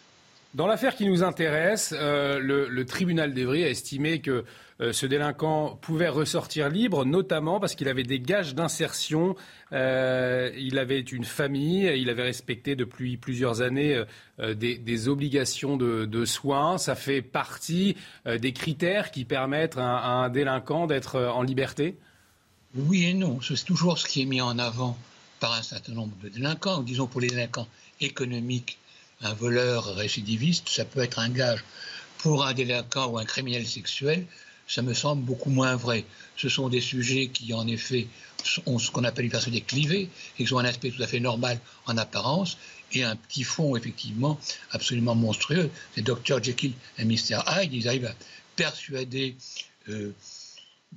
[0.54, 4.44] Dans l'affaire qui nous intéresse, euh, le, tribunal d'Evry a estimé que
[4.80, 9.36] euh, ce délinquant pouvait ressortir libre, notamment parce qu'il avait des gages d'insertion,
[9.72, 14.02] il avait une famille, il avait respecté depuis plusieurs années
[14.40, 16.76] des, obligations de, soins.
[16.78, 21.96] Ça fait partie des critères qui permettent à un délinquant d'être en liberté
[22.74, 23.40] oui et non.
[23.40, 24.96] C'est toujours ce qui est mis en avant
[25.40, 26.82] par un certain nombre de délinquants.
[26.82, 27.68] Disons pour les délinquants
[28.00, 28.78] économiques,
[29.22, 31.64] un voleur récidiviste, ça peut être un gage.
[32.18, 34.26] Pour un délinquant ou un criminel sexuel,
[34.66, 36.04] ça me semble beaucoup moins vrai.
[36.36, 38.06] Ce sont des sujets qui, en effet,
[38.66, 41.20] ont ce qu'on appelle une personnalité clivée et qui ont un aspect tout à fait
[41.20, 42.56] normal en apparence
[42.92, 44.38] et un petit fond, effectivement,
[44.70, 45.70] absolument monstrueux.
[45.94, 46.42] C'est Dr.
[46.42, 47.40] Jekyll et Mr.
[47.46, 47.72] Hyde.
[47.72, 48.14] Ils arrivent à
[48.56, 49.36] persuader.
[49.88, 50.14] Euh,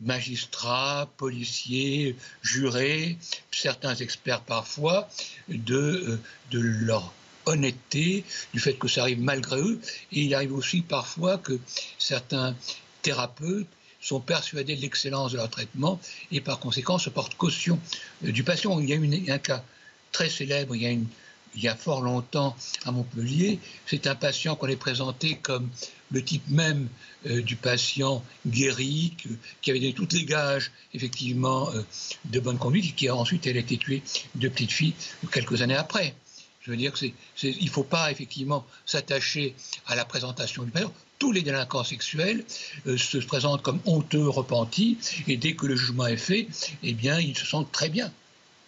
[0.02, 3.18] magistrats, policiers, jurés,
[3.52, 5.08] certains experts parfois,
[5.48, 6.20] de, euh,
[6.52, 7.14] de leur
[7.46, 9.80] honnêteté, du fait que ça arrive malgré eux.
[10.12, 11.60] Et il arrive aussi parfois que
[11.98, 12.56] certains
[13.02, 13.68] thérapeutes
[14.02, 16.00] sont persuadés de l'excellence de leur traitement
[16.32, 17.80] et par conséquent se portent caution
[18.26, 18.80] euh, du patient.
[18.80, 19.64] Il y a eu un cas
[20.12, 21.08] très célèbre, il y a une
[21.56, 23.60] il y a fort longtemps à Montpellier.
[23.86, 25.70] C'est un patient qu'on est présenté comme
[26.14, 26.88] le type même
[27.26, 29.18] euh, du patient guéri,
[29.62, 31.82] qui avait donné toutes les gages, effectivement, euh,
[32.26, 34.04] de bonne conduite, et qui a ensuite a été tuée
[34.36, 34.94] de petite fille
[35.32, 36.16] quelques années après.
[36.62, 39.54] Je veux dire qu'il ne faut pas effectivement s'attacher
[39.86, 40.94] à la présentation du patient.
[41.20, 42.46] Tous les délinquants sexuels
[42.88, 44.98] euh, se présentent comme honteux, repentis,
[45.28, 46.48] et dès que le jugement est fait,
[46.84, 48.12] eh bien, ils se sentent très bien.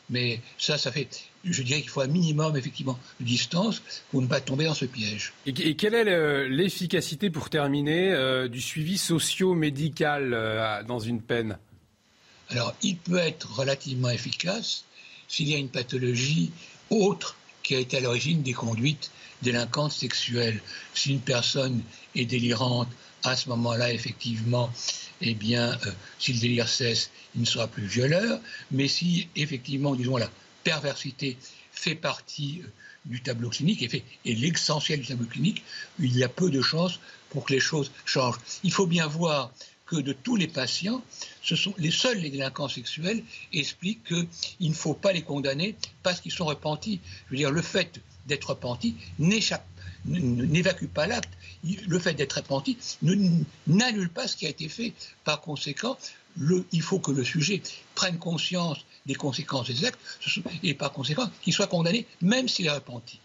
[0.09, 1.07] Mais ça, ça fait,
[1.43, 4.85] je dirais qu'il faut un minimum, effectivement, de distance pour ne pas tomber dans ce
[4.85, 5.33] piège.
[5.45, 11.57] Et, quelle est l'efficacité, pour terminer, euh, du suivi socio-médical euh, dans une peine?
[12.49, 14.85] Alors, il peut être relativement efficace
[15.27, 16.51] s'il y a une pathologie
[16.91, 19.09] autre qui a été à l'origine des conduites
[19.41, 20.61] délinquantes sexuelles.
[20.93, 21.81] Si une personne
[22.13, 22.89] est délirante,
[23.23, 24.71] à ce moment-là, effectivement,
[25.21, 28.39] eh bien, euh, si le délire cesse, il ne sera plus violeur.
[28.71, 30.29] Mais si, effectivement, disons, la
[30.63, 31.37] perversité
[31.71, 32.67] fait partie euh,
[33.05, 35.63] du tableau clinique et, l'essentiel du tableau clinique,
[35.99, 36.99] il y a peu de chances
[37.29, 38.39] pour que les choses changent.
[38.63, 39.51] Il faut bien voir
[39.85, 41.03] que de tous les patients,
[41.43, 43.23] ce sont les seuls les délinquants sexuels
[43.53, 46.99] expliquent qu'il ne faut pas les condamner parce qu'ils sont repentis.
[47.27, 48.95] Je veux dire, le fait d'être repenti
[50.07, 51.29] n'évacue pas l'acte.
[51.87, 52.77] Le fait d'être repenti
[53.67, 54.93] n'annule pas ce qui a été fait.
[55.23, 55.97] Par conséquent,
[56.71, 57.61] il faut que le sujet
[57.95, 59.99] prenne conscience des conséquences des actes
[60.63, 63.19] et par conséquent qu'il soit condamné même s'il est repenti.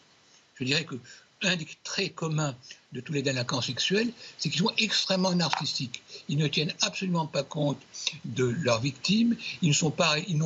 [0.55, 0.97] Je dirais que
[1.43, 2.55] un des traits communs
[2.93, 6.03] de tous les délinquants sexuels, c'est qu'ils sont extrêmement narcissiques.
[6.29, 7.79] Ils ne tiennent absolument pas compte
[8.25, 9.95] de leurs victimes, ils n'ont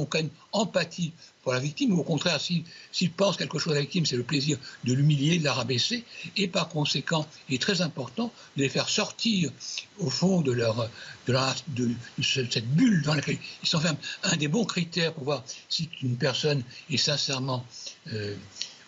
[0.02, 4.06] aucune empathie pour la victime, ou au contraire, s'ils pensent quelque chose à la victime,
[4.06, 6.04] c'est le plaisir de l'humilier, de la rabaisser,
[6.36, 9.50] et par conséquent, il est très important de les faire sortir
[9.98, 10.88] au fond de, leur,
[11.26, 11.90] de,
[12.22, 13.98] cette bulle dans laquelle ils s'enferment.
[14.22, 17.64] Un des bons critères pour voir si une personne est sincèrement
[18.12, 18.34] euh,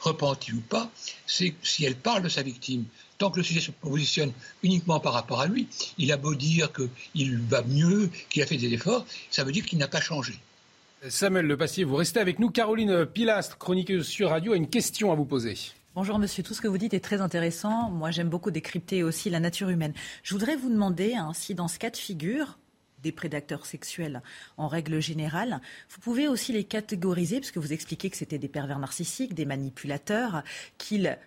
[0.07, 0.91] repentie ou pas,
[1.27, 2.85] c'est si elle parle de sa victime.
[3.19, 6.71] tant que le sujet se positionne uniquement par rapport à lui, il a beau dire
[6.73, 10.35] qu'il va mieux, qu'il a fait des efforts, ça veut dire qu'il n'a pas changé.
[11.09, 12.51] Samuel Le Passier, vous restez avec nous.
[12.51, 15.57] Caroline Pilastre, chroniqueuse sur radio, a une question à vous poser.
[15.95, 17.91] Bonjour monsieur, tout ce que vous dites est très intéressant.
[17.91, 19.95] Moi j'aime beaucoup décrypter aussi la nature humaine.
[20.23, 22.59] Je voudrais vous demander hein, si dans ce cas de figure,
[23.03, 24.23] des prédateurs sexuels
[24.57, 25.61] en règle générale.
[25.91, 30.43] Vous pouvez aussi les catégoriser, puisque vous expliquez que c'était des pervers narcissiques, des manipulateurs,
[30.79, 31.19] qu'ils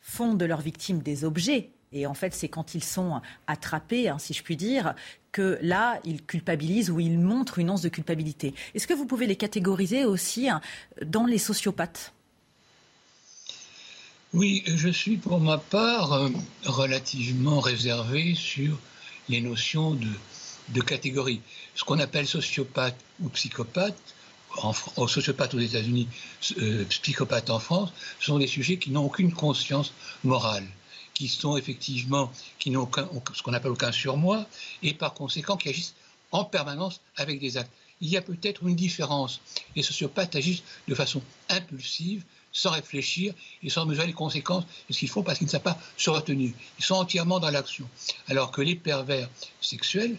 [0.00, 1.70] font de leurs victimes des objets.
[1.92, 4.94] Et en fait, c'est quand ils sont attrapés, hein, si je puis dire,
[5.30, 8.54] que là, ils culpabilisent ou ils montrent une once de culpabilité.
[8.74, 10.60] Est-ce que vous pouvez les catégoriser aussi hein,
[11.04, 12.12] dans les sociopathes?
[14.34, 16.30] Oui, je suis pour ma part euh,
[16.64, 18.78] relativement réservé sur
[19.28, 20.08] les notions de
[20.72, 21.40] de catégories.
[21.74, 23.96] Ce qu'on appelle sociopathe ou psychopathe,
[24.58, 24.72] en,
[25.06, 26.08] sociopathe aux États-Unis,
[26.58, 29.92] euh, psychopathe en France, sont des sujets qui n'ont aucune conscience
[30.24, 30.66] morale,
[31.14, 32.88] qui sont effectivement, qui n'ont
[33.34, 34.46] ce qu'on appelle aucun surmoi,
[34.82, 35.94] et par conséquent qui agissent
[36.32, 37.70] en permanence avec des actes.
[38.00, 39.40] Il y a peut-être une différence.
[39.76, 44.98] Les sociopathes agissent de façon impulsive, sans réfléchir et sans mesurer les conséquences de ce
[45.00, 46.52] qu'ils font parce qu'ils ne savent pas se retenir.
[46.78, 47.88] Ils sont entièrement dans l'action.
[48.28, 49.28] Alors que les pervers
[49.60, 50.16] sexuels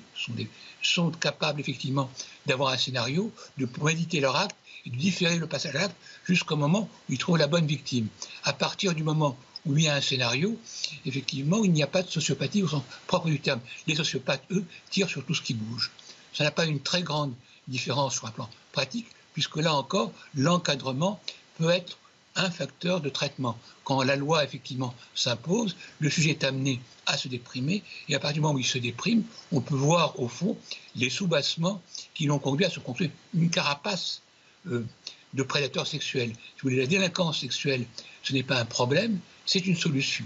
[0.82, 2.10] sont, capables effectivement
[2.46, 6.56] d'avoir un scénario, de méditer leur acte et de différer le passage à l'acte jusqu'au
[6.56, 8.08] moment où ils trouvent la bonne victime.
[8.44, 10.60] À partir du moment où il y a un scénario,
[11.06, 13.62] effectivement, il n'y a pas de sociopathie au sens propre du terme.
[13.88, 15.92] Les sociopathes, eux, tirent sur tout ce qui bouge.
[16.34, 17.34] Ça n'a pas une très grande
[17.68, 21.22] différence sur un plan pratique, puisque là encore, l'encadrement
[21.58, 21.98] peut être
[22.36, 23.58] un facteur de traitement.
[23.84, 28.36] Quand la loi, effectivement, s'impose, le sujet est amené à se déprimer, et à partir
[28.36, 30.58] du moment où il se déprime, on peut voir, au fond,
[30.96, 31.82] les soubassements
[32.14, 34.22] qui l'ont conduit à se construire une carapace
[34.68, 34.86] euh,
[35.34, 36.30] de prédateurs sexuels.
[36.30, 37.86] Si vous voulez, la délinquance sexuelle,
[38.24, 40.26] ce n'est pas un problème, c'est une solution.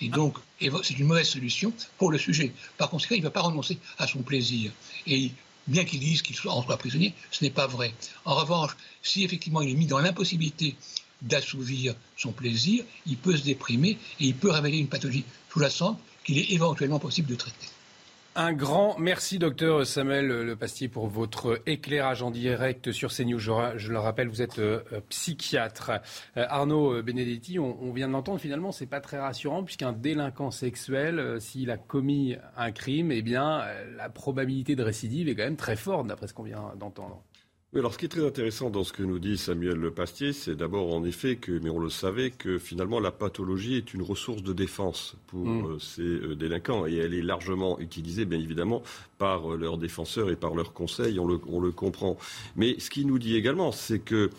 [0.00, 2.52] Et donc, c'est une mauvaise solution pour le sujet.
[2.76, 4.72] Par conséquent, il ne va pas renoncer à son plaisir.
[5.06, 5.32] Et
[5.66, 7.94] bien qu'il dise qu'il en soit prisonnier, ce n'est pas vrai.
[8.24, 10.76] En revanche, si effectivement il est mis dans l'impossibilité
[11.26, 16.38] d'assouvir son plaisir, il peut se déprimer et il peut révéler une pathologie sous-jacente qu'il
[16.38, 17.68] est éventuellement possible de traiter.
[18.38, 23.38] Un grand merci, docteur Samuel Le Pastier, pour votre éclairage en direct sur CNews.
[23.38, 25.90] Je, je le rappelle, vous êtes euh, psychiatre.
[26.36, 31.18] Euh, Arnaud Benedetti, on, vient de l'entendre, finalement, c'est pas très rassurant, puisqu'un délinquant sexuel,
[31.18, 33.64] euh, s'il a commis un crime, eh bien,
[33.96, 37.22] la probabilité de récidive est quand même très forte, d'après ce qu'on vient d'entendre
[37.74, 40.54] alors ce qui est très intéressant dans ce que nous dit Samuel Le Pastier, c'est
[40.54, 44.42] d'abord en effet que, mais on le savait, que finalement la pathologie est une ressource
[44.42, 45.66] de défense pour mm.
[45.66, 48.82] euh, ces euh, délinquants et elle est largement utilisée, bien évidemment,
[49.18, 52.16] par euh, leurs défenseurs et par leurs conseils, on le, on le comprend.
[52.54, 54.30] Mais ce qu'il nous dit également, c'est que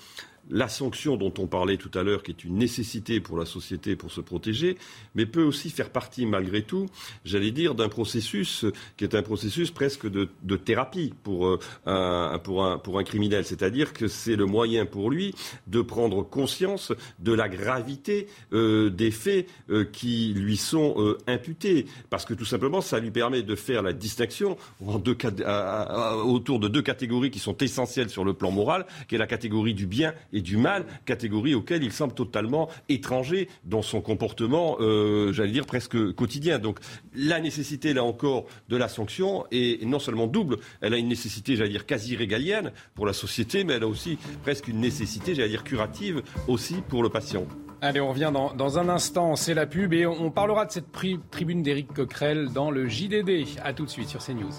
[0.50, 3.96] la sanction dont on parlait tout à l'heure, qui est une nécessité pour la société
[3.96, 4.78] pour se protéger,
[5.16, 6.88] mais peut aussi faire partie, malgré tout,
[7.26, 8.66] j'allais dire, d'un processus
[8.98, 13.46] qui est un processus presque de, thérapie pour, euh, un, pour, un, pour un criminel.
[13.46, 15.34] C'est-à-dire que c'est le moyen pour lui
[15.68, 21.86] de prendre conscience de la gravité euh, des faits euh, qui lui sont imputés.
[22.10, 27.32] Parce que tout simplement, ça lui permet de faire la distinction autour de deux catégories
[27.32, 30.58] qui sont essentielles sur le plan moral, qui est la catégorie du bien et du
[30.58, 36.60] mal, catégorie auquel il semble totalement étranger dans son comportement, euh, j'allais dire presque quotidien.
[36.60, 36.80] Donc
[37.16, 41.56] la nécessité, là encore, de la sanction est non seulement double, elle a une nécessité,
[41.56, 45.50] j'allais dire, quasi régalienne pour la société, mais elle a aussi presque une nécessité, j'allais
[45.50, 47.46] dire, curative aussi pour le patient.
[47.80, 50.88] Allez, on revient dans, dans un instant, c'est la pub et on, parlera de cette
[51.30, 53.46] tribune d'Éric Coquerel dans le JDD.
[53.64, 54.50] A tout de suite sur CNews.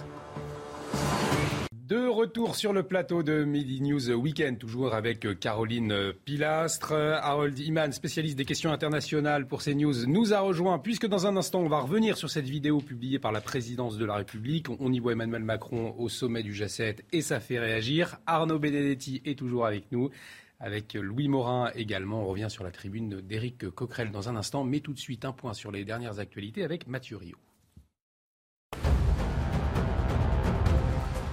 [1.88, 6.92] De retour sur le plateau de Midi News Weekend, toujours avec euh, Caroline euh, Pilastre.
[6.92, 11.60] Harold Iman, spécialiste des questions internationales pour CNews, nous a rejoint, puisque dans un instant,
[11.60, 14.66] on va revenir sur cette vidéo publiée par la présidence de la République.
[14.68, 18.18] On y voit Emmanuel Macron au sommet du G7 et ça fait réagir.
[18.26, 20.10] Arnaud Benedetti est toujours avec nous.
[20.60, 24.80] Avec Louis Morin également, on revient sur la tribune d'Éric Coquerel dans un instant, mais
[24.80, 27.16] tout de suite un point sur les dernières actualités avec Mathieu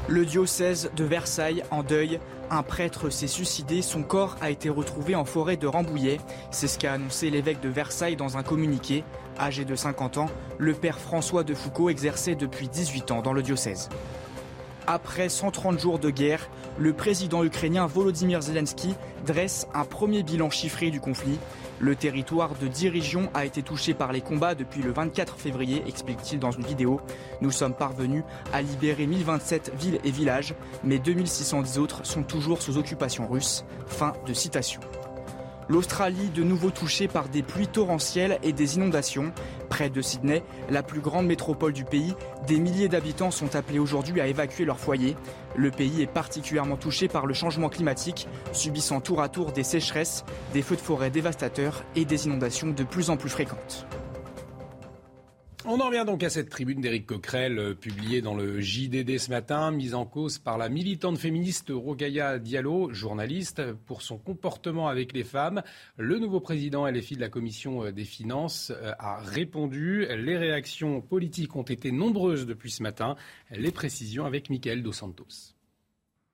[0.08, 2.20] Le diocèse de Versailles en deuil.
[2.52, 6.20] Un prêtre s'est suicidé, son corps a été retrouvé en forêt de Rambouillet.
[6.52, 9.04] C'est ce qu'a annoncé l'évêque de Versailles dans un communiqué.
[9.40, 13.42] Âgé de 50 ans, le père François de Foucault exerçait depuis 18 ans dans le
[13.42, 13.90] diocèse.
[14.86, 18.94] Après 130 jours de guerre, le président ukrainien Volodymyr Zelensky
[19.26, 21.40] dresse un premier bilan chiffré du conflit.
[21.80, 25.84] Le territoire de 10 régions a été touché par les combats depuis le 24 février,
[25.88, 27.02] explique-t-il dans une vidéo.
[27.42, 32.78] Nous sommes parvenus à libérer 1027 villes et villages, mais 2610 autres sont toujours sous
[32.78, 33.66] occupation russe.
[33.88, 34.80] Fin de citation.
[35.68, 39.34] L'Australie, de nouveau touchée par des pluies torrentielles et des inondations.
[39.76, 42.14] Près de Sydney, la plus grande métropole du pays,
[42.48, 45.18] des milliers d'habitants sont appelés aujourd'hui à évacuer leur foyer.
[45.54, 50.24] Le pays est particulièrement touché par le changement climatique, subissant tour à tour des sécheresses,
[50.54, 53.86] des feux de forêt dévastateurs et des inondations de plus en plus fréquentes.
[55.68, 59.32] On en revient donc à cette tribune d'Éric Coquerel euh, publiée dans le JDD ce
[59.32, 65.12] matin, mise en cause par la militante féministe Rogaya Diallo, journaliste, pour son comportement avec
[65.12, 65.64] les femmes.
[65.98, 70.06] Le nouveau président LFI de la Commission euh, des finances euh, a répondu.
[70.16, 73.16] Les réactions politiques ont été nombreuses depuis ce matin.
[73.50, 75.56] Les précisions avec Mickaël Dos Santos.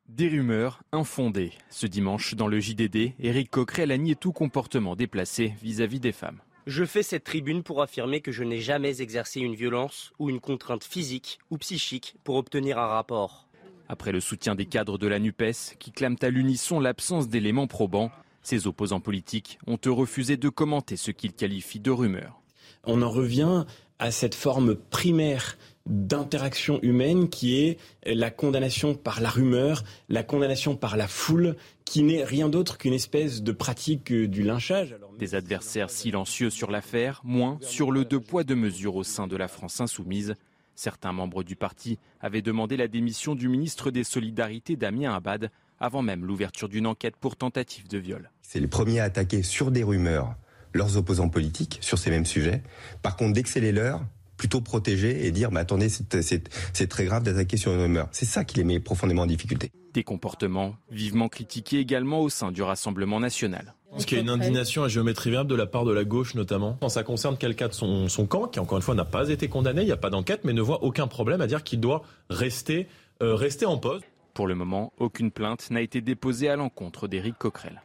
[0.09, 1.53] Des rumeurs infondées.
[1.69, 6.11] Ce dimanche, dans le JDD, Éric Coquerel a nié tout comportement déplacé vis-à-vis -vis des
[6.11, 6.41] femmes.
[6.67, 10.39] Je fais cette tribune pour affirmer que je n'ai jamais exercé une violence ou une
[10.39, 13.47] contrainte physique ou psychique pour obtenir un rapport.
[13.89, 18.11] Après le soutien des cadres de la NUPES, qui clament à l'unisson l'absence d'éléments probants,
[18.43, 22.39] ces opposants politiques ont refusé de commenter ce qu'ils qualifient de rumeurs.
[22.83, 23.65] On en revient
[23.97, 30.75] à cette forme primaire d'interaction humaine qui est la condamnation par la rumeur, la condamnation
[30.75, 34.95] par la foule, qui n'est rien d'autre qu'une espèce de pratique du lynchage.
[35.17, 39.35] Des adversaires silencieux sur l'affaire, moins sur le deux poids deux mesures au sein de
[39.35, 40.35] la France insoumise.
[40.75, 46.01] Certains membres du parti avaient demandé la démission du ministre des Solidarités Damien Abad avant
[46.01, 48.31] même l'ouverture d'une enquête pour tentative de viol.
[48.41, 50.35] C'est les premiers à attaquer sur des rumeurs
[50.73, 52.63] leurs opposants politiques sur ces mêmes sujets.
[53.01, 54.01] Par contre, dès que c'est les leurs,
[54.41, 58.07] plutôt protéger et dire mais attendez, c'est très grave d'attaquer sur une rumeur.
[58.11, 59.71] C'est ça qui les met profondément en difficulté.
[59.93, 63.75] Des comportements vivement critiqués également au sein du Rassemblement national.
[63.95, 66.33] Est-ce qu'il y a une indignation à géométrie variable de la part de la gauche
[66.33, 66.75] notamment.
[66.81, 69.47] Quand ça concerne quelqu'un de son, son, camp, qui encore une fois n'a pas été
[69.47, 72.01] condamné, il n'y a pas d'enquête, mais ne voit aucun problème à dire qu'il doit
[72.31, 72.87] rester,
[73.21, 74.05] euh, rester en poste.
[74.33, 77.83] Pour le moment, aucune plainte n'a été déposée à l'encontre d'Éric Coquerel.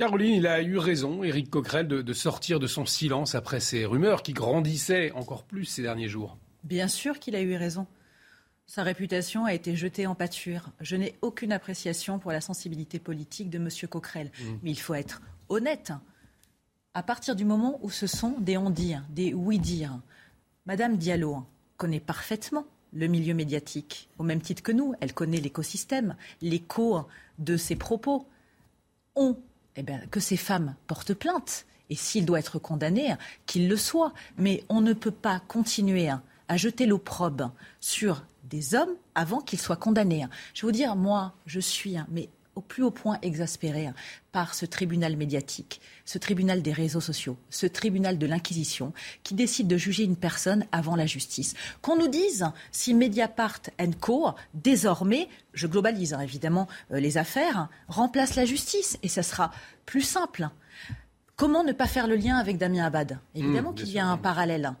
[0.00, 4.22] Caroline, il a eu raison, Éric Coquerel, de, sortir de son silence après ces rumeurs
[4.22, 6.38] qui grandissaient encore plus ces derniers jours.
[6.64, 7.86] Bien sûr qu'il a eu raison.
[8.64, 10.70] Sa réputation a été jetée en pâture.
[10.80, 13.68] Je n'ai aucune appréciation pour la sensibilité politique de M.
[13.90, 14.28] Coquerel.
[14.28, 14.44] Mmh.
[14.62, 15.92] Mais il faut être honnête.
[16.94, 20.00] À partir du moment où ce sont des on-dire, des oui-dire,
[20.64, 21.44] Madame Diallo
[21.76, 24.94] connaît parfaitement le milieu médiatique, au même titre que nous.
[25.00, 27.06] Elle connaît l'écosystème, l'écho
[27.38, 28.26] de ses propos.
[29.14, 29.36] On
[29.76, 31.66] eh ben, que ces femmes portent plainte.
[31.88, 33.14] Et s'il doit être condamné,
[33.46, 34.12] qu'il le soit.
[34.36, 36.08] Mais on ne peut pas continuer
[36.48, 40.26] à jeter l'opprobre sur des hommes avant qu'ils soient condamnés.
[40.54, 42.28] Je vais vous dire, moi, je suis mais
[42.60, 43.88] au plus haut point exaspéré
[44.32, 48.92] par ce tribunal médiatique, ce tribunal des réseaux sociaux, ce tribunal de l'Inquisition
[49.22, 51.54] qui décide de juger une personne avant la justice.
[51.80, 53.62] Qu'on nous dise si Mediapart
[53.98, 59.50] Co, désormais, je globalise hein, évidemment euh, les affaires, remplace la justice et ça sera
[59.86, 60.50] plus simple.
[61.36, 63.18] Comment ne pas faire le lien avec Damien Abad?
[63.34, 64.74] Évidemment mmh, qu'il y a un parallèle.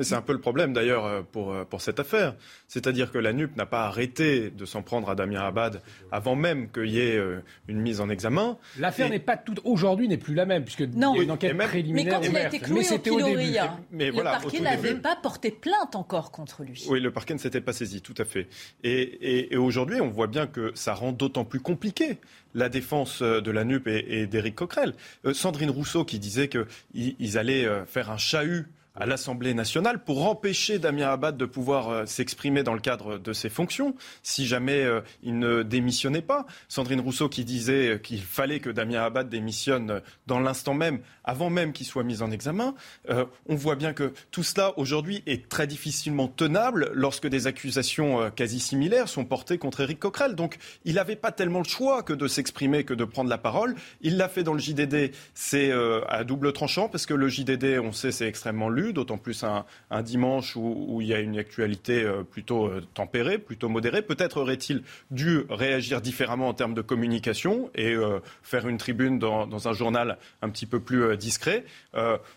[0.00, 2.36] C'est un peu le problème d'ailleurs euh, pour, euh, pour cette affaire.
[2.68, 5.82] C'est-à-dire que la NUP n'a pas arrêté de s'en prendre à Damien Abad
[6.12, 8.58] avant même qu'il y ait euh, une mise en examen.
[8.78, 11.14] L'affaire n'est pas toute aujourd'hui n'est plus la même puisque non.
[11.14, 12.20] il y a une enquête préliminaire.
[12.20, 13.58] Mais quand il a été cloué au début.
[13.90, 16.86] Mais le parquet n'avait pas porté plainte encore contre lui.
[16.88, 18.48] Oui, le parquet ne s'était pas saisi, tout à fait.
[18.84, 22.18] Et, et, aujourd'hui, on voit bien que ça rend d'autant plus compliqué
[22.54, 24.94] la défense de la NUP et, et d'Éric Coquerel.
[25.32, 28.66] Sandrine Rousseau qui disait qu'ils allaient faire un chahut
[28.98, 33.32] à l'Assemblée nationale pour empêcher Damien Abad de pouvoir euh, s'exprimer dans le cadre de
[33.32, 36.46] ses fonctions, si jamais euh, il ne démissionnait pas.
[36.68, 41.72] Sandrine Rousseau qui disait qu'il fallait que Damien Abad démissionne dans l'instant même, avant même
[41.72, 42.74] qu'il soit mis en examen.
[43.08, 48.30] Euh, on voit bien que tout cela aujourd'hui est très difficilement tenable lorsque des accusations
[48.34, 50.34] quasi similaires sont portées contre Éric Coquerel.
[50.34, 53.76] Donc il n'avait pas tellement le choix que de s'exprimer, que de prendre la parole.
[54.00, 55.72] Il l'a fait dans le JDD, c'est
[56.08, 59.64] à double tranchant parce que le JDD, on sait, c'est extrêmement lu d'autant plus un,
[60.02, 64.02] dimanche où, il y a une actualité euh, plutôt euh, tempérée, plutôt modérée.
[64.02, 69.68] Peut-être aurait-il dû réagir différemment en termes de communication et euh, faire une tribune dans,
[69.68, 71.64] un journal un petit peu plus discret.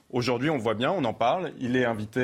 [0.09, 1.51] Aujourd'hui, on voit bien, on en parle.
[1.59, 2.21] Il est invité,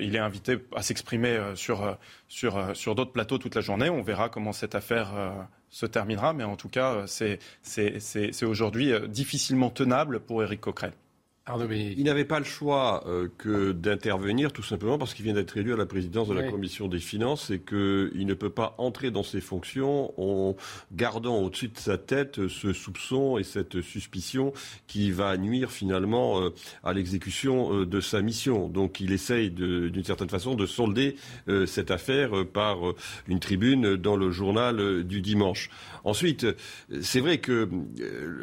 [0.00, 3.90] il est invité à s'exprimer sur, sur, sur d'autres plateaux toute la journée.
[3.90, 5.12] On verra comment cette affaire
[5.68, 7.38] se terminera, mais en tout cas, c'est
[8.42, 10.92] aujourd'hui difficilement tenable pour Éric Coquerel.
[11.70, 15.72] Il n'avait pas le choix euh, que d'intervenir, tout simplement parce qu'il vient d'être élu
[15.72, 19.22] à la présidence de la commission des finances et qu'il ne peut pas entrer dans
[19.22, 20.56] ses fonctions en
[20.92, 24.52] gardant au-dessus de sa tête ce soupçon et cette suspicion
[24.86, 26.50] qui va nuire finalement euh,
[26.84, 28.68] à l'exécution euh, de sa mission.
[28.68, 31.16] Donc il essaye d'une certaine façon de solder
[31.66, 32.78] cette affaire par
[33.26, 35.70] une tribune dans le journal du dimanche.
[36.04, 36.46] Ensuite,
[37.00, 37.68] c'est vrai que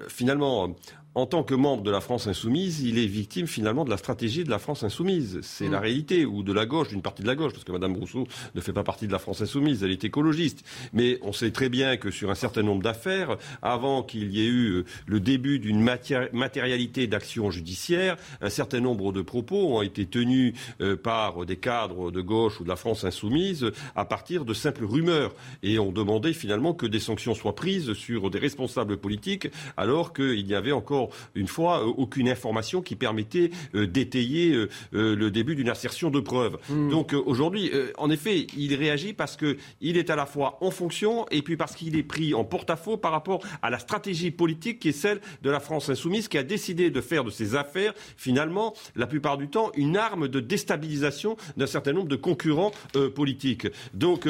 [0.07, 0.75] finalement,
[1.15, 4.43] en tant que membre de la France insoumise, il est victime finalement de la stratégie
[4.43, 5.39] de la France insoumise.
[5.41, 5.81] C'est la mm.
[5.81, 8.61] réalité, ou de la gauche, d'une partie de la gauche, parce que Mme Rousseau ne
[8.61, 10.65] fait pas partie de la France insoumise, elle est écologiste.
[10.91, 14.49] Mais on sait très bien que sur un certain nombre d'affaires, avant qu'il y ait
[14.49, 20.05] eu euh, le début d'une matérialité d'action judiciaire, un certain nombre de propos ont été
[20.05, 24.53] tenus euh, par des cadres de gauche ou de la France insoumise à partir de
[24.53, 25.33] simples rumeurs.
[25.63, 29.47] Et on demandait finalement que des sanctions soient prises sur des responsables politiques,
[29.77, 31.04] alors qu'il y avait encore
[31.35, 34.67] une fois, euh, aucune information qui permettait euh, d'étayer euh,
[35.15, 36.57] le début d'une assertion de preuve.
[36.69, 36.89] Hmm.
[36.89, 41.41] Donc aujourd'hui, en effet, il réagit parce qu'il est à la fois en fonction et
[41.41, 44.93] puis parce qu'il est pris en porte-à-faux par rapport à la stratégie politique qui est
[44.93, 49.07] celle de la France insoumise qui a décidé de faire de ses affaires, finalement, la
[49.07, 52.71] plupart du temps, une arme de déstabilisation d'un certain nombre de concurrents
[53.15, 53.67] politiques.
[53.93, 54.27] Donc,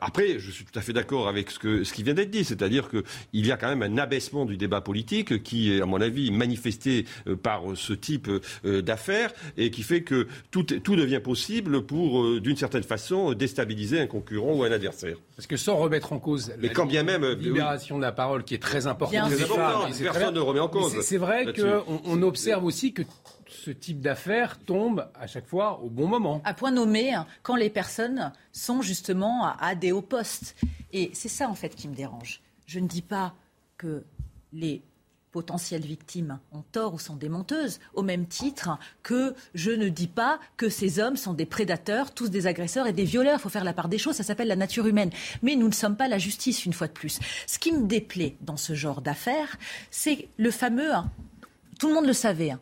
[0.00, 2.88] après, je suis tout à fait d'accord avec ce, ce qui vient d'être dit, c'est-à-dire
[2.88, 6.30] qu'il y a quand même un abaissement du débat politique qui est à mon avis,
[6.30, 8.28] manifesté euh, par euh, ce type
[8.64, 14.00] euh, d'affaires et qui fait que tout, tout devient possible pour, d'une certaine façon, déstabiliser
[14.00, 15.16] un concurrent ou un adversaire.
[15.36, 18.54] Parce que sans remettre en cause la quand bien même, libération de la parole qui
[18.54, 21.00] est très importante, personne ne remet en cause.
[21.02, 23.02] C'est vrai qu'on on observe aussi que
[23.46, 26.40] ce type d'affaires tombe à chaque fois au bon moment.
[26.44, 30.56] À point nommé, hein, quand les personnes sont justement à des hauts postes.
[30.92, 32.40] Et c'est ça en fait qui me dérange.
[32.66, 33.34] Je ne dis pas
[33.76, 34.04] que
[34.52, 34.82] les
[35.34, 40.06] potentielles victimes ont tort ou sont des menteuses, au même titre que je ne dis
[40.06, 43.40] pas que ces hommes sont des prédateurs, tous des agresseurs et des violeurs.
[43.40, 45.10] Il faut faire la part des choses, ça s'appelle la nature humaine.
[45.42, 47.18] Mais nous ne sommes pas la justice, une fois de plus.
[47.48, 49.58] Ce qui me déplaît dans ce genre d'affaires,
[49.90, 51.10] c'est le fameux, hein,
[51.80, 52.60] tout le monde le savait, hein.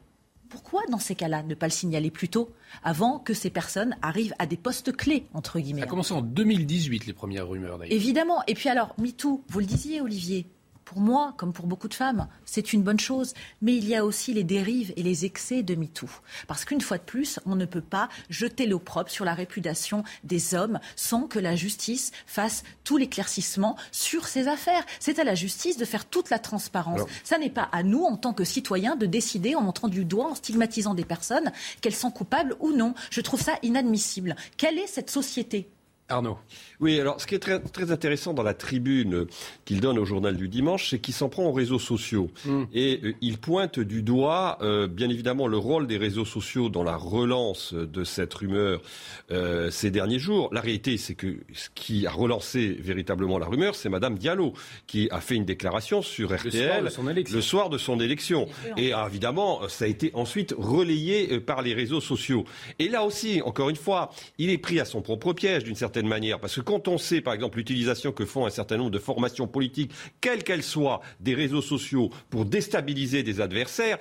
[0.48, 2.48] pourquoi dans ces cas-là ne pas le signaler plus tôt
[2.82, 6.22] avant que ces personnes arrivent à des postes clés, entre guillemets Ça a commencé en
[6.22, 7.92] 2018, les premières rumeurs d'ailleurs.
[7.92, 8.42] Évidemment.
[8.46, 10.46] Et puis alors, MeToo, vous le disiez, Olivier,
[10.85, 13.35] pour moi, comme pour beaucoup de femmes, c'est une bonne chose.
[13.61, 16.09] Mais il y a aussi les dérives et les excès de MeToo.
[16.47, 20.55] Parce qu'une fois de plus, on ne peut pas jeter l'opprobre sur la réputation des
[20.55, 24.85] hommes sans que la justice fasse tout l'éclaircissement sur ces affaires.
[25.01, 27.01] C'est à la justice de faire toute la transparence.
[27.24, 30.30] Ça n'est pas à nous, en tant que citoyens, de décider en montrant du doigt,
[30.30, 32.95] en stigmatisant des personnes, qu'elles sont coupables ou non.
[33.11, 34.37] Je trouve ça inadmissible.
[34.57, 35.68] Quelle est cette société
[36.12, 36.38] Arnaud.
[36.80, 39.26] Oui, alors ce qui est très, très intéressant dans la tribune
[39.64, 42.28] qu'il donne au journal du dimanche, c'est qu'il s'en prend aux réseaux sociaux.
[42.44, 42.64] Hmm.
[42.72, 46.82] Et euh, il pointe du doigt, euh, bien évidemment, le rôle des réseaux sociaux dans
[46.82, 48.82] la relance de cette rumeur
[49.30, 50.48] euh, ces derniers jours.
[50.52, 54.52] La réalité, c'est que ce qui a relancé véritablement la rumeur, c'est Madame Diallo,
[54.88, 58.48] qui a fait une déclaration sur RTL le soir de son élection.
[58.76, 62.44] Et évidemment, ça a été ensuite relayé par les réseaux sociaux.
[62.78, 66.01] Et là aussi, encore une fois, il est pris à son propre piège d'une certaine
[66.09, 66.40] manière.
[66.40, 69.46] Parce que quand on sait, par exemple, l'utilisation que font un certain nombre de formations
[69.46, 73.98] politiques, quelles qu'elles soient, des réseaux sociaux pour déstabiliser des adversaires,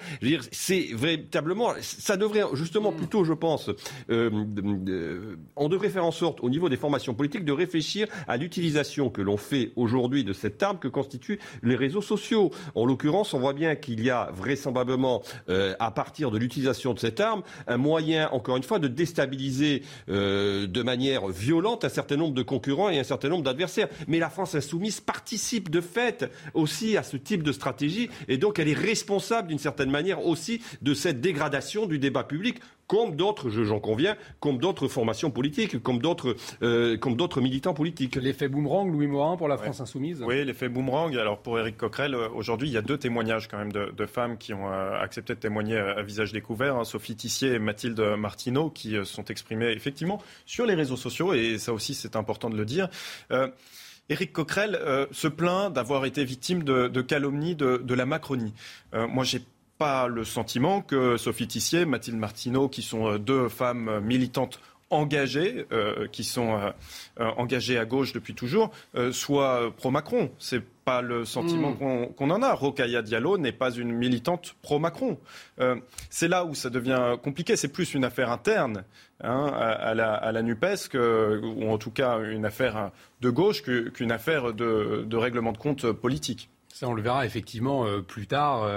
[0.52, 3.70] c'est véritablement, ça devrait justement plutôt, je pense,
[4.10, 4.30] euh,
[5.56, 9.22] on devrait faire en sorte, au niveau des formations politiques, de réfléchir à l'utilisation que
[9.22, 12.52] l'on fait aujourd'hui de cette arme que constituent les réseaux sociaux.
[12.76, 16.99] En l'occurrence, on voit bien qu'il y a vraisemblablement, euh, à partir de l'utilisation de
[16.99, 22.34] cette arme, un moyen, encore une fois, de déstabiliser euh, de manière violente certain nombre
[22.34, 23.88] de concurrents et un certain nombre d'adversaires.
[24.08, 28.58] Mais la France insoumise participe de fait aussi à ce type de stratégie et donc
[28.58, 32.60] elle est responsable d'une certaine manière aussi de cette dégradation du débat public
[32.92, 38.18] comme d'autres, j'en conviens, comme d'autres formations politiques, comme d'autres, euh, comme d'autres militants politiques.
[38.18, 41.16] L'effet boomerang, Louis Morin, pour la France insoumise Oui, l'effet boomerang.
[41.16, 44.38] Alors pour Éric Coquerel, euh, aujourd'hui, il y a deux témoignages quand même de, femmes
[44.38, 46.76] qui ont euh, accepté de témoigner à visage découvert.
[46.76, 46.84] Hein.
[46.84, 51.72] Sophie Tissier et Mathilde Martineau, qui sont exprimées effectivement sur les réseaux sociaux, et ça
[51.72, 52.89] aussi c'est important de le dire.
[54.10, 54.78] Éric Coquerel
[55.12, 58.54] se plaint d'avoir été victime de, de calomnie de, de, la Macronie.
[58.92, 59.42] moi, j'ai
[59.82, 64.60] pas le sentiment que Sophie Tissier, Mathilde Martineau, qui sont euh, deux femmes militantes
[64.92, 66.72] engagées, euh, qui sont euh,
[67.38, 68.70] engagées à gauche depuis toujours,
[69.12, 70.30] soient pro-Macron.
[70.38, 72.14] C'est pas le sentiment hmm.
[72.14, 72.54] qu'on en a.
[72.54, 75.18] Rokaya Diallo n'est pas une militante pro-Macron.
[76.12, 77.56] c'est là où ça devient compliqué.
[77.56, 78.84] C'est plus une affaire interne
[79.24, 84.12] hein, à, la, à, la, NUPES, ou en tout cas une affaire de gauche, qu'une
[84.12, 86.50] affaire de, de, règlement de compte politique.
[86.68, 88.68] Ça, on le verra effectivement plus tard.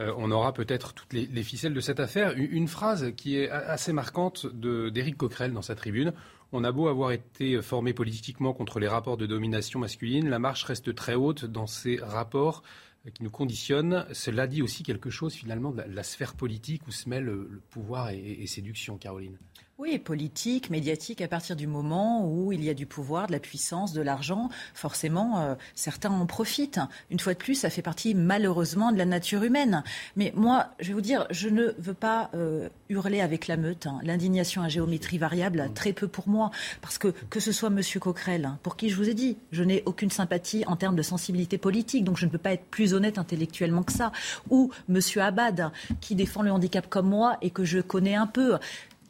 [0.00, 2.34] Euh, on aura peut-être toutes les, ficelles de cette affaire.
[2.36, 6.12] Une, phrase qui est assez marquante d'Éric Coquerel dans sa tribune.
[6.52, 10.64] On a beau avoir été formé politiquement contre les rapports de domination masculine, la marche
[10.64, 12.62] reste très haute dans ces rapports
[13.06, 14.06] euh, qui nous conditionnent.
[14.12, 18.10] Cela dit aussi quelque chose finalement de la, sphère politique où se mêlent le, pouvoir
[18.10, 19.38] et, séduction, Caroline.
[19.76, 23.40] Oui, politique, médiatique, à partir du moment où il y a du pouvoir, de la
[23.40, 26.78] puissance, de l'argent, forcément, euh, certains en profitent.
[27.10, 29.82] Une fois de plus, ça fait partie malheureusement de la nature humaine.
[30.14, 33.88] Mais moi, je vais vous dire, je ne veux pas euh, hurler avec la meute.
[33.88, 33.98] Hein.
[34.04, 36.52] L'indignation à géométrie variable, très peu pour moi.
[36.80, 37.80] Parce que que ce soit M.
[38.00, 41.02] Coquerel, hein, pour qui je vous ai dit, je n'ai aucune sympathie en termes de
[41.02, 44.12] sensibilité politique, donc je ne peux pas être plus honnête intellectuellement que ça.
[44.50, 45.00] Ou M.
[45.16, 48.56] Abad, qui défend le handicap comme moi et que je connais un peu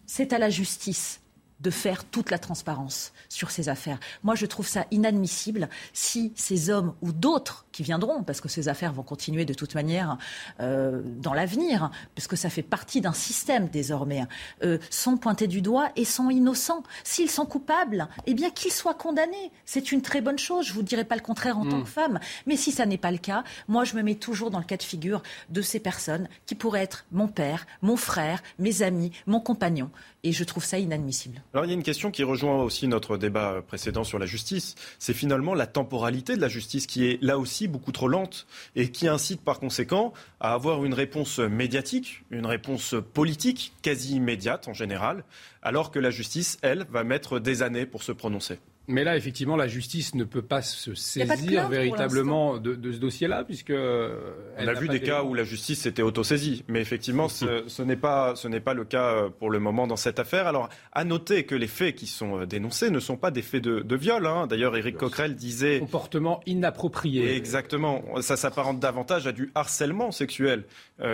[0.07, 1.21] c'est à la justice
[1.61, 3.99] de faire toute la transparence sur ces affaires.
[4.23, 8.68] Moi, je trouve ça inadmissible si ces hommes ou d'autres qui viendront, parce que ces
[8.68, 10.16] affaires vont continuer de toute manière
[10.61, 14.22] euh, dans l'avenir, parce que ça fait partie d'un système désormais,
[14.62, 16.85] euh, sont pointés du doigt et sont innocents.
[17.03, 19.51] S'ils sont coupables, eh bien qu'ils soient condamnés.
[19.64, 20.66] C'est une très bonne chose.
[20.66, 21.83] Je ne vous dirai pas le contraire en tant mm.
[21.83, 22.20] que femme.
[22.47, 24.77] Mais si ça n'est pas le cas, moi, je me mets toujours dans le cas
[24.77, 29.41] de figure de ces personnes qui pourraient être mon père, mon frère, mes amis, mon
[29.41, 29.91] compagnon.
[30.22, 31.43] Et je trouve ça inadmissible.
[31.53, 34.75] Alors il y a une question qui rejoint aussi notre débat précédent sur la justice.
[34.99, 38.47] C'est finalement la temporalité de la justice qui est là aussi beaucoup trop lente
[38.77, 44.69] et qui incite par conséquent à avoir une réponse médiatique, une réponse politique quasi immédiate
[44.69, 45.25] en général,
[45.62, 48.59] alors que la justice, elle, va mettre des années pour se prononcer.
[48.87, 53.70] Mais là, effectivement, la justice ne peut pas se saisir véritablement de, ce dossier-là, puisque
[53.70, 56.64] euh, on a vu des cas où la justice s'était autosaisie.
[56.68, 59.87] Mais effectivement, ce, ce n'est pas ce n'est pas le cas euh, pour le moment
[59.87, 60.47] dans cette affaire.
[60.47, 63.62] Alors, à noter que les faits qui sont euh, dénoncés ne sont pas des faits
[63.62, 64.26] de, de viol.
[64.26, 64.47] Hein.
[64.47, 67.35] D'ailleurs, Éric Coquerel disait comportement inapproprié.
[67.37, 68.03] Exactement.
[68.20, 70.64] Ça s'apparente davantage à du harcèlement sexuel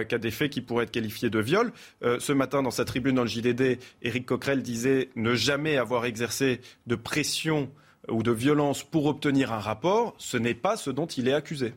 [0.08, 1.72] qu'à des faits qui pourraient être qualifiés de viol.
[2.02, 6.60] ce matin, dans sa tribune dans le JDD, Éric Coquerel disait ne jamais avoir exercé
[6.86, 7.59] de pression
[8.10, 11.72] ou de violence pour obtenir un rapport, ce n'est pas ce dont il est accusé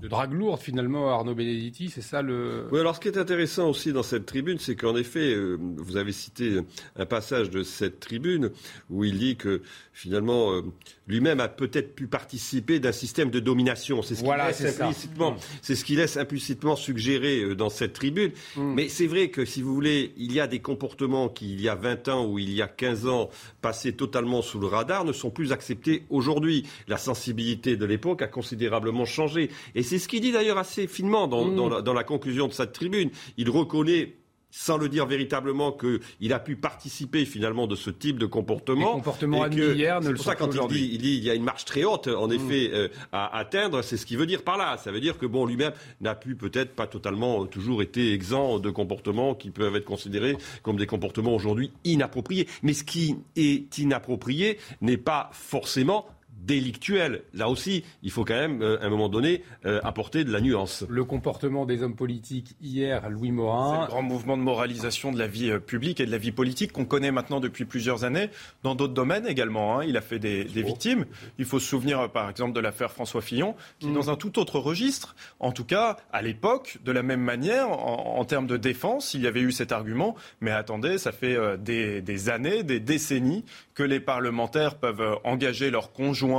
[0.00, 2.66] de drague lourde finalement Arnaud Benedetti, c'est ça le.
[2.72, 5.96] Oui, alors ce qui est intéressant aussi dans cette tribune, c'est qu'en effet, euh, vous
[5.96, 6.60] avez cité
[6.96, 8.50] un passage de cette tribune
[8.88, 9.60] où il dit que
[9.92, 10.62] finalement euh,
[11.10, 14.02] lui-même a peut-être pu participer d'un système de domination.
[14.02, 15.36] C'est ce qu'il laisse implicitement, mm.
[15.62, 18.32] c'est ce qui laisse implicitement suggérer euh, dans cette tribune.
[18.56, 18.74] Mm.
[18.74, 21.68] Mais c'est vrai que si vous voulez, il y a des comportements qui il y
[21.68, 23.28] a 20 ans ou il y a 15 ans
[23.60, 26.66] passés totalement sous le radar ne sont plus acceptés aujourd'hui.
[26.88, 29.50] La sensibilité de l'époque a considérablement changé.
[29.74, 31.92] Et c'est ce qu'il dit d'ailleurs assez finement dans, mm.
[31.92, 33.10] la, conclusion de cette tribune.
[33.36, 34.14] Il reconnaît
[34.50, 38.94] sans le dire véritablement qu'il a pu participer finalement de ce type de comportement.
[38.94, 41.44] comportement hier ne le pour ça quand il dit, il dit il y a une
[41.44, 42.32] marche très haute en mm.
[42.32, 44.76] effet euh, à atteindre, c'est ce qu'il veut dire par là.
[44.76, 48.70] Ça veut dire que bon lui-même n'a pu peut-être pas totalement toujours été exempt de
[48.70, 52.46] comportements qui peuvent être considérés comme des comportements aujourd'hui inappropriés.
[52.62, 56.06] Mais ce qui est inapproprié n'est pas forcément
[56.46, 57.22] délictuel.
[57.34, 60.40] Là aussi, il faut quand même, euh, à un moment donné, euh, apporter de la
[60.40, 60.84] nuance.
[60.88, 63.74] Le comportement des hommes politiques hier, Louis Morin.
[63.74, 66.32] C'est le grand mouvement de moralisation de la vie euh, publique et de la vie
[66.32, 68.30] politique qu'on connaît maintenant depuis plusieurs années,
[68.62, 69.78] dans d'autres domaines également.
[69.78, 69.84] Hein.
[69.84, 71.06] Il a fait des, victimes.
[71.38, 73.94] Il faut se souvenir, par exemple, de l'affaire François Fillon, qui, mm.
[73.94, 78.24] dans un tout autre registre, en tout cas, à l'époque, de la même manière, en,
[78.24, 80.14] termes de défense, il y avait eu cet argument.
[80.40, 85.92] Mais attendez, ça fait des, des années, des décennies que les parlementaires peuvent engager leurs
[85.92, 86.29] conjoints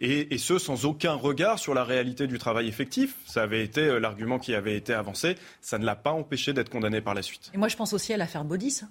[0.00, 3.16] et, ce sans aucun regard sur la réalité du travail effectif.
[3.26, 5.36] Ça avait été euh, l'argument qui avait été avancé.
[5.60, 7.50] Ça ne l'a pas empêché d'être condamné par la suite.
[7.54, 8.82] Et moi, je pense aussi à l'affaire Baudis.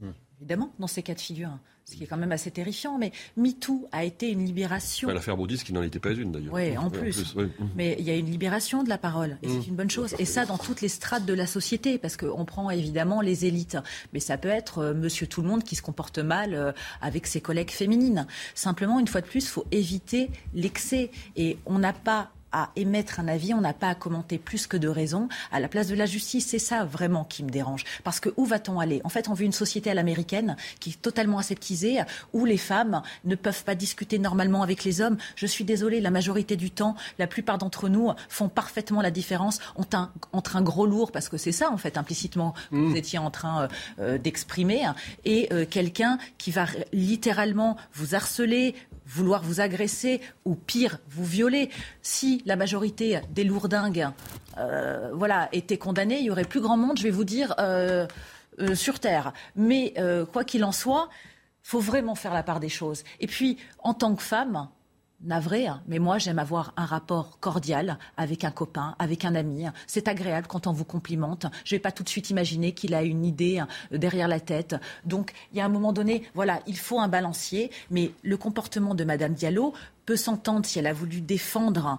[0.00, 0.10] Hmm.
[0.40, 1.50] Évidemment, dans ces cas de figure
[1.88, 2.98] ce qui est quand même assez terrifiant.
[2.98, 5.08] Mais MeToo a été une libération.
[5.08, 6.52] L'affaire Baudis qui n'en était pas une d'ailleurs.
[6.52, 7.34] Oui, en plus.
[7.76, 9.64] Mais il y a une libération de la parole et c'est mmh.
[9.68, 10.14] une bonne chose.
[10.18, 13.78] Et ça dans toutes les strates de la société, parce qu'on prend évidemment les élites.
[14.12, 17.26] Mais ça peut être euh, monsieur tout le monde qui se comporte mal euh, avec
[17.26, 18.26] ses collègues féminines.
[18.54, 21.10] Simplement, une fois de plus, il faut éviter l'excès.
[21.36, 24.76] Et on n'a pas à émettre un avis, on n'a pas à commenter plus que
[24.76, 25.28] de raison.
[25.52, 27.84] À la place de la justice, c'est ça vraiment qui me dérange.
[28.04, 29.00] Parce que où va-t-on aller?
[29.04, 32.00] En fait, on veut une société à l'américaine qui est totalement aseptisée,
[32.32, 35.16] où les femmes ne peuvent pas discuter normalement avec les hommes.
[35.36, 39.58] Je suis désolée, la majorité du temps, la plupart d'entre nous font parfaitement la différence
[39.76, 42.92] entre un, entre un gros lourd, parce que c'est ça en fait implicitement que vous
[42.92, 42.96] mmh.
[42.96, 43.68] étiez en train
[43.98, 44.86] euh, d'exprimer,
[45.24, 48.74] et euh, quelqu'un qui va littéralement vous harceler,
[49.08, 51.70] vouloir vous agresser ou pire, vous violer.
[52.02, 54.08] Si la majorité des lourdingues
[54.58, 58.06] euh, voilà, étaient condamnés, il y aurait plus grand monde, je vais vous dire, euh,
[58.60, 59.32] euh, sur Terre.
[59.56, 59.94] Mais
[60.32, 61.08] quoi qu'il en soit,
[61.62, 63.04] faut vraiment faire la part des choses.
[63.20, 64.68] Et puis, en tant que femme,
[65.22, 69.64] navré, hein, mais moi j'aime avoir un rapport cordial avec un copain, avec un ami.
[69.86, 71.46] C'est agréable quand on vous complimente.
[71.64, 74.40] Je ne vais pas tout de suite imaginer qu'il a une idée hein, derrière la
[74.40, 74.76] tête.
[75.04, 78.94] Donc il y a un moment donné, voilà, il faut un balancier, mais le comportement
[78.94, 79.74] de Madame Diallo
[80.06, 81.98] peut s'entendre si elle a voulu défendre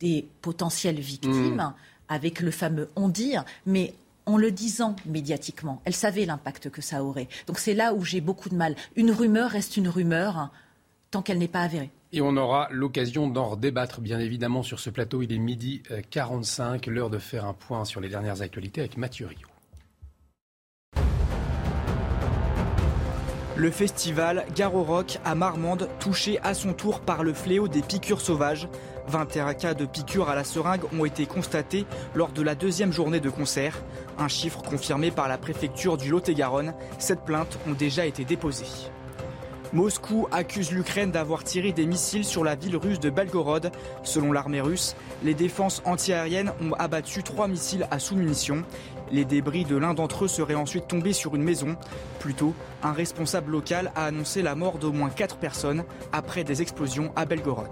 [0.00, 1.74] des potentielles victimes mmh.
[2.08, 3.94] avec le fameux on dire, mais
[4.26, 5.80] en le disant médiatiquement.
[5.86, 7.28] Elle savait l'impact que ça aurait.
[7.46, 8.76] Donc c'est là où j'ai beaucoup de mal.
[8.94, 10.50] Une rumeur reste une rumeur
[11.10, 11.90] tant qu'elle n'est pas avérée.
[12.12, 15.20] Et on aura l'occasion d'en redébattre, bien évidemment, sur ce plateau.
[15.22, 19.26] Il est midi 45, l'heure de faire un point sur les dernières actualités avec Mathieu
[19.26, 19.46] Rio.
[23.56, 28.20] Le festival Garo Rock à Marmande, touché à son tour par le fléau des piqûres
[28.20, 28.68] sauvages.
[29.08, 31.84] 21 cas de piqûres à la seringue ont été constatés
[32.14, 33.82] lors de la deuxième journée de concert.
[34.16, 36.72] Un chiffre confirmé par la préfecture du Lot-et-Garonne.
[36.98, 38.90] Sept plaintes ont déjà été déposées.
[39.74, 43.70] Moscou accuse l'Ukraine d'avoir tiré des missiles sur la ville russe de Belgorod.
[44.02, 48.64] Selon l'armée russe, les défenses antiaériennes ont abattu trois missiles à sous-munitions.
[49.12, 51.76] Les débris de l'un d'entre eux seraient ensuite tombés sur une maison.
[52.18, 56.62] Plus tôt, un responsable local a annoncé la mort d'au moins quatre personnes après des
[56.62, 57.68] explosions à Belgorod.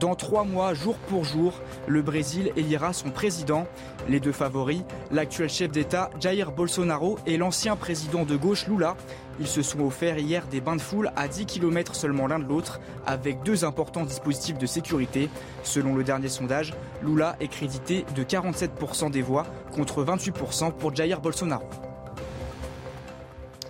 [0.00, 1.52] Dans trois mois, jour pour jour,
[1.86, 3.66] le Brésil élira son président.
[4.08, 4.82] Les deux favoris,
[5.12, 8.96] l'actuel chef d'État Jair Bolsonaro et l'ancien président de gauche Lula,
[9.38, 12.44] ils se sont offerts hier des bains de foule à 10 km seulement l'un de
[12.44, 15.30] l'autre, avec deux importants dispositifs de sécurité.
[15.62, 21.20] Selon le dernier sondage, Lula est crédité de 47% des voix contre 28% pour Jair
[21.20, 21.64] Bolsonaro.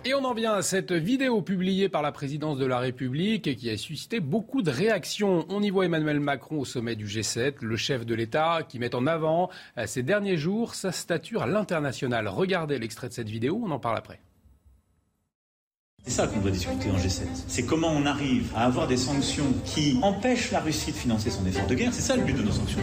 [0.07, 3.57] Et on en vient à cette vidéo publiée par la présidence de la République et
[3.57, 5.47] qui a suscité beaucoup de réactions.
[5.49, 8.95] On y voit Emmanuel Macron au sommet du G7, le chef de l'État qui met
[8.95, 9.49] en avant
[9.79, 12.29] euh, ces derniers jours sa stature à l'international.
[12.29, 14.21] Regardez l'extrait de cette vidéo, on en parle après.
[16.05, 17.23] C'est ça qu'on doit discuter en G7.
[17.49, 21.47] C'est comment on arrive à avoir des sanctions qui empêchent la Russie de financer son
[21.47, 21.95] effort de guerre.
[21.95, 22.83] C'est ça le but de nos sanctions.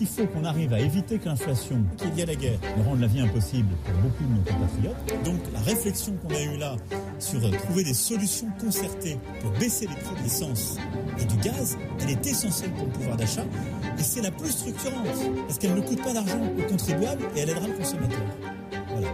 [0.00, 3.00] Il faut qu'on arrive à éviter que l'inflation, qu'il y ait la guerre, ne rende
[3.00, 5.24] la vie impossible pour beaucoup de nos compatriotes.
[5.24, 6.76] Donc la réflexion qu'on a eue là
[7.18, 10.76] sur trouver des solutions concertées pour baisser les prix de l'essence
[11.20, 13.44] et du gaz, elle est essentielle pour le pouvoir d'achat
[13.98, 15.06] et c'est la plus structurante
[15.46, 18.24] parce qu'elle ne coûte pas d'argent aux contribuables et elle aidera le consommateur.
[18.88, 19.08] Voilà.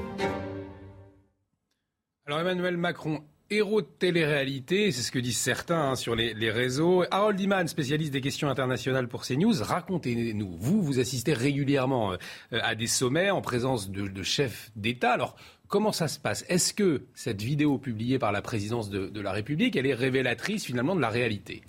[2.26, 3.20] Alors Emmanuel Macron
[3.50, 7.04] héros de télé-réalité, c'est ce que disent certains hein, sur les, réseaux.
[7.10, 10.56] Harold Iman, spécialiste des questions internationales pour CNews, racontez-nous.
[10.58, 12.16] Vous, vous assistez régulièrement euh,
[12.52, 15.12] à des sommets en présence de, chefs d'État.
[15.12, 15.36] Alors,
[15.68, 16.44] comment ça se passe?
[16.48, 20.64] Est-ce que cette vidéo publiée par la présidence de, de la République, elle est révélatrice
[20.64, 21.62] finalement de la réalité?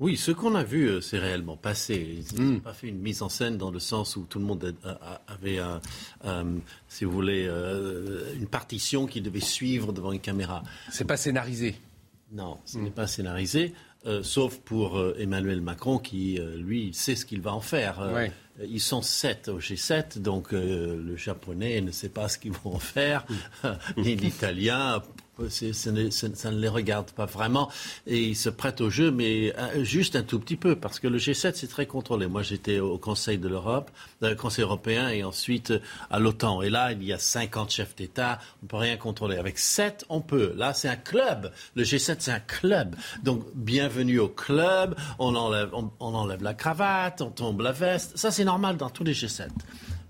[0.00, 2.24] Oui, ce qu'on a vu, euh, c'est réellement passé.
[2.32, 2.60] Ils n'ont hmm.
[2.60, 4.74] pas fait une mise en scène dans le sens où tout le monde
[5.28, 5.80] avait, un,
[6.88, 10.62] si vous voulez, euh, une partition qui devait suivre devant une caméra.
[10.90, 11.76] C'est pas scénarisé.
[12.32, 13.74] Non, ce n'est pas scénarisé,
[14.06, 18.00] euh, sauf pour Emmanuel Macron qui, lui, sait ce qu'il va en faire.
[18.62, 22.78] Ils sont sept au G7, donc le japonais ne sait pas ce qu'ils vont en
[22.78, 23.26] faire,
[23.98, 25.02] ni l'italien
[25.48, 27.70] ça ne les regarde pas vraiment
[28.06, 31.08] et ils se prêtent au jeu, mais euh, juste un tout petit peu, parce que
[31.08, 32.26] le G7, c'est très contrôlé.
[32.26, 35.80] Moi, j'étais au Conseil de l'Europe, le Conseil européen et ensuite euh,
[36.10, 36.62] à l'OTAN.
[36.62, 39.36] Et là, il y a 50 chefs d'État, on ne peut rien contrôler.
[39.36, 40.52] Avec 7, on peut.
[40.56, 41.52] Là, c'est un club.
[41.74, 42.96] Le G7, c'est un club.
[43.22, 44.94] Donc, bienvenue au club.
[45.18, 48.16] On enlève, on enlève la cravate, on tombe la veste.
[48.16, 49.48] Ça, c'est normal dans tous les G7.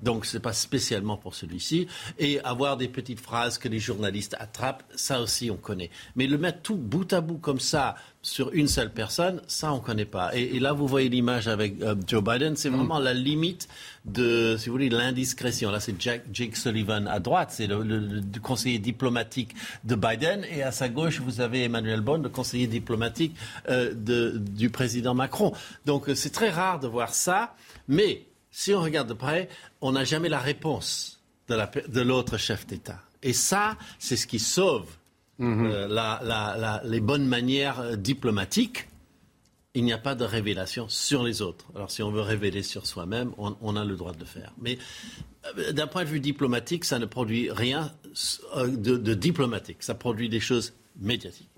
[0.03, 1.86] Donc ce n'est pas spécialement pour celui-ci.
[2.18, 5.90] Et avoir des petites phrases que les journalistes attrapent, ça aussi on connaît.
[6.16, 9.76] Mais le mettre tout bout à bout comme ça sur une seule personne, ça on
[9.76, 10.34] ne connaît pas.
[10.34, 13.68] Et, là vous voyez l'image avec euh, Joe Biden, c'est vraiment la limite
[14.05, 15.70] de, si vous voulez, l'indiscrétion.
[15.70, 20.88] Là c'est Jake Sullivan à droite, c'est le, conseiller diplomatique de Biden, et à sa
[20.88, 23.34] gauche vous avez Emmanuel Bond, le conseiller diplomatique
[23.68, 25.53] euh, du président Macron.
[25.86, 27.55] Donc euh, c'est très rare de voir ça,
[27.88, 29.48] mais si on regarde de près,
[29.80, 33.01] on n'a jamais la réponse de l'autre chef d'État.
[33.22, 34.86] Et ça, c'est ce qui sauve
[35.38, 35.70] mhm.
[35.72, 38.86] euh, les bonnes manières euh, diplomatiques.
[39.74, 41.66] Il n'y a pas de révélation sur les autres.
[41.76, 44.53] Alors si on veut révéler sur soi-même, on, a le droit de le faire.
[44.61, 44.78] Mais
[45.59, 47.92] euh, d'un point de vue diplomatique, ça ne produit rien
[48.57, 49.82] de, de diplomatique.
[49.82, 51.49] Ça produit des choses médiatiques.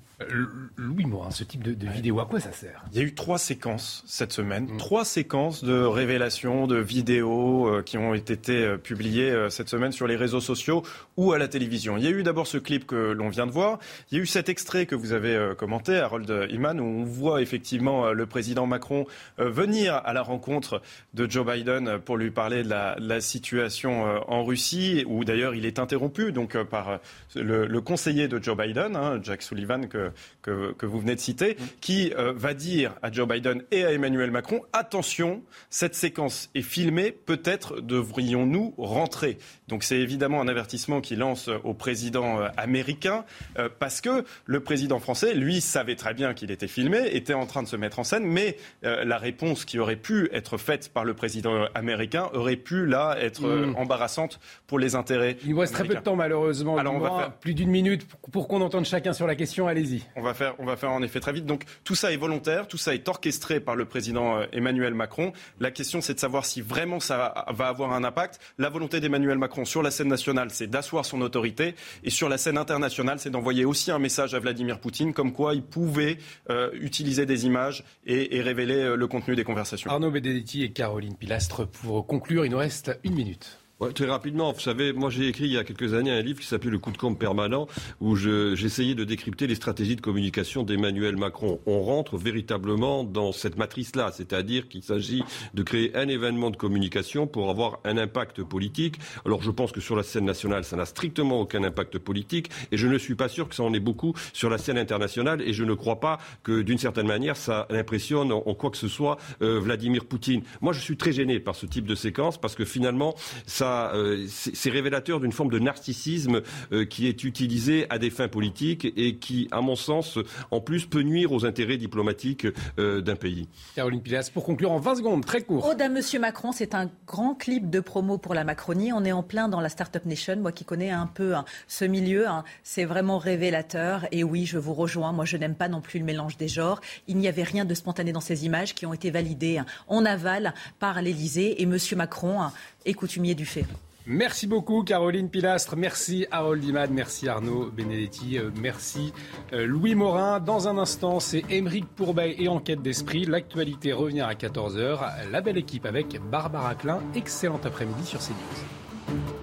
[0.76, 2.84] Louis Morin, ce type de, vidéo, à quoi ça sert?
[2.92, 4.76] Il y a eu trois séquences cette semaine, mm.
[4.76, 9.92] trois séquences de révélations, de vidéos euh, qui ont été euh, publiées euh, cette semaine
[9.92, 10.82] sur les réseaux sociaux
[11.16, 11.96] ou à la télévision.
[11.96, 13.78] Il y a eu d'abord ce clip que l'on vient de voir.
[14.10, 17.42] Il y a eu cet extrait que vous avez commenté, Harold Iman, où on voit
[17.42, 19.06] effectivement le président Macron
[19.38, 20.82] venir à la rencontre
[21.14, 25.78] de Joe Biden pour lui parler de la, situation en Russie, où d'ailleurs il est
[25.78, 26.98] interrompu donc par
[27.34, 30.11] le, conseiller de Joe Biden, hein, Jack Sullivan, que
[30.42, 34.30] que, vous venez de citer, qui euh, va dire à Joe Biden et à Emmanuel
[34.30, 39.38] Macron attention, cette séquence est filmée, peut-être devrions-nous rentrer.
[39.68, 43.24] Donc c'est évidemment un avertissement qu'il lance au président euh, américain
[43.58, 47.46] euh, parce que le président français, lui, savait très bien qu'il était filmé, était en
[47.46, 51.04] train de se mettre en scène, mais la réponse qui aurait pu être faite par
[51.04, 53.76] le président américain aurait pu là être mm.
[53.76, 55.36] embarrassante pour les intérêts.
[55.44, 56.76] Il nous reste très peu de temps malheureusement.
[56.76, 57.32] Alors on va faire...
[57.32, 59.66] plus d'une minute pour qu'on entende chacun sur la question.
[59.66, 60.01] Allez-y.
[60.16, 61.46] On va faire, on va faire en effet très vite.
[61.46, 65.32] Donc tout ça est volontaire, tout ça est orchestré par le président euh, Emmanuel Macron.
[65.60, 68.40] La question, c'est de savoir si vraiment ça va avoir un impact.
[68.58, 71.74] La volonté d'Emmanuel Macron sur la scène nationale, c'est d'asseoir son autorité,
[72.04, 75.54] et sur la scène internationale, c'est d'envoyer aussi un message à Vladimir Poutine, comme quoi
[75.54, 76.18] il pouvait
[76.50, 79.90] euh, utiliser des images et, révéler euh, le contenu des conversations.
[79.90, 82.44] Arnaud Benedetti et Caroline Pilastre pour conclure.
[82.44, 83.61] Il nous reste une minute
[83.94, 86.46] très rapidement, vous savez, moi j'ai écrit il y a quelques années un livre qui
[86.46, 87.66] s'appelait Le coup de combe permanent,
[88.00, 91.60] où j'essayais de décrypter les stratégies de communication d'Emmanuel Macron.
[91.66, 97.26] On rentre véritablement dans cette matrice-là, c'est-à-dire qu'il s'agit de créer un événement de communication
[97.26, 98.96] pour avoir un impact politique.
[99.26, 102.76] Alors je pense que sur la scène nationale, ça n'a strictement aucun impact politique, et
[102.76, 105.52] je ne suis pas sûr que ça en ait beaucoup sur la scène internationale, et
[105.52, 109.18] je ne crois pas que d'une certaine manière ça impressionne en, quoi que ce soit
[109.42, 110.42] euh, Vladimir Poutine.
[110.60, 113.14] Moi je suis très gêné par ce type de séquence, parce que finalement,
[113.46, 116.42] ça euh, c'est révélateur d'une forme de narcissisme
[116.72, 120.18] euh, qui est utilisé à des fins politiques et qui, à mon sens,
[120.50, 122.46] en plus peut nuire aux intérêts diplomatiques
[122.78, 123.48] euh, d'un pays.
[123.74, 125.66] Caroline Pilas, pour conclure en 20 secondes, très court.
[125.66, 128.92] Ode à Monsieur Macron, c'est un grand clip de promo pour la Macronie.
[128.92, 130.36] On est en plein dans la Startup Nation.
[130.36, 134.06] Moi qui connais un peu hein, ce milieu, hein, c'est vraiment révélateur.
[134.12, 135.12] Et oui, je vous rejoins.
[135.12, 136.80] Moi, je n'aime pas non plus le mélange des genres.
[137.08, 140.04] Il n'y avait rien de spontané dans ces images qui ont été validées hein, en
[140.04, 141.62] aval par l'Élysée.
[141.62, 142.40] Et Monsieur Macron
[142.84, 143.66] est coutumier du fait.
[144.06, 149.12] Merci beaucoup Caroline Pilastre, merci Harold Imad, merci Arnaud Benedetti, euh, merci
[149.52, 150.40] euh, Louis Morin.
[150.40, 153.26] Dans un instant, c'est Émeric Pourbet et Enquête d'Esprit.
[153.26, 155.30] L'actualité revient à 14h.
[155.30, 157.00] La belle équipe avec Barbara Klein.
[157.14, 159.41] Excellent après-midi sur CNews.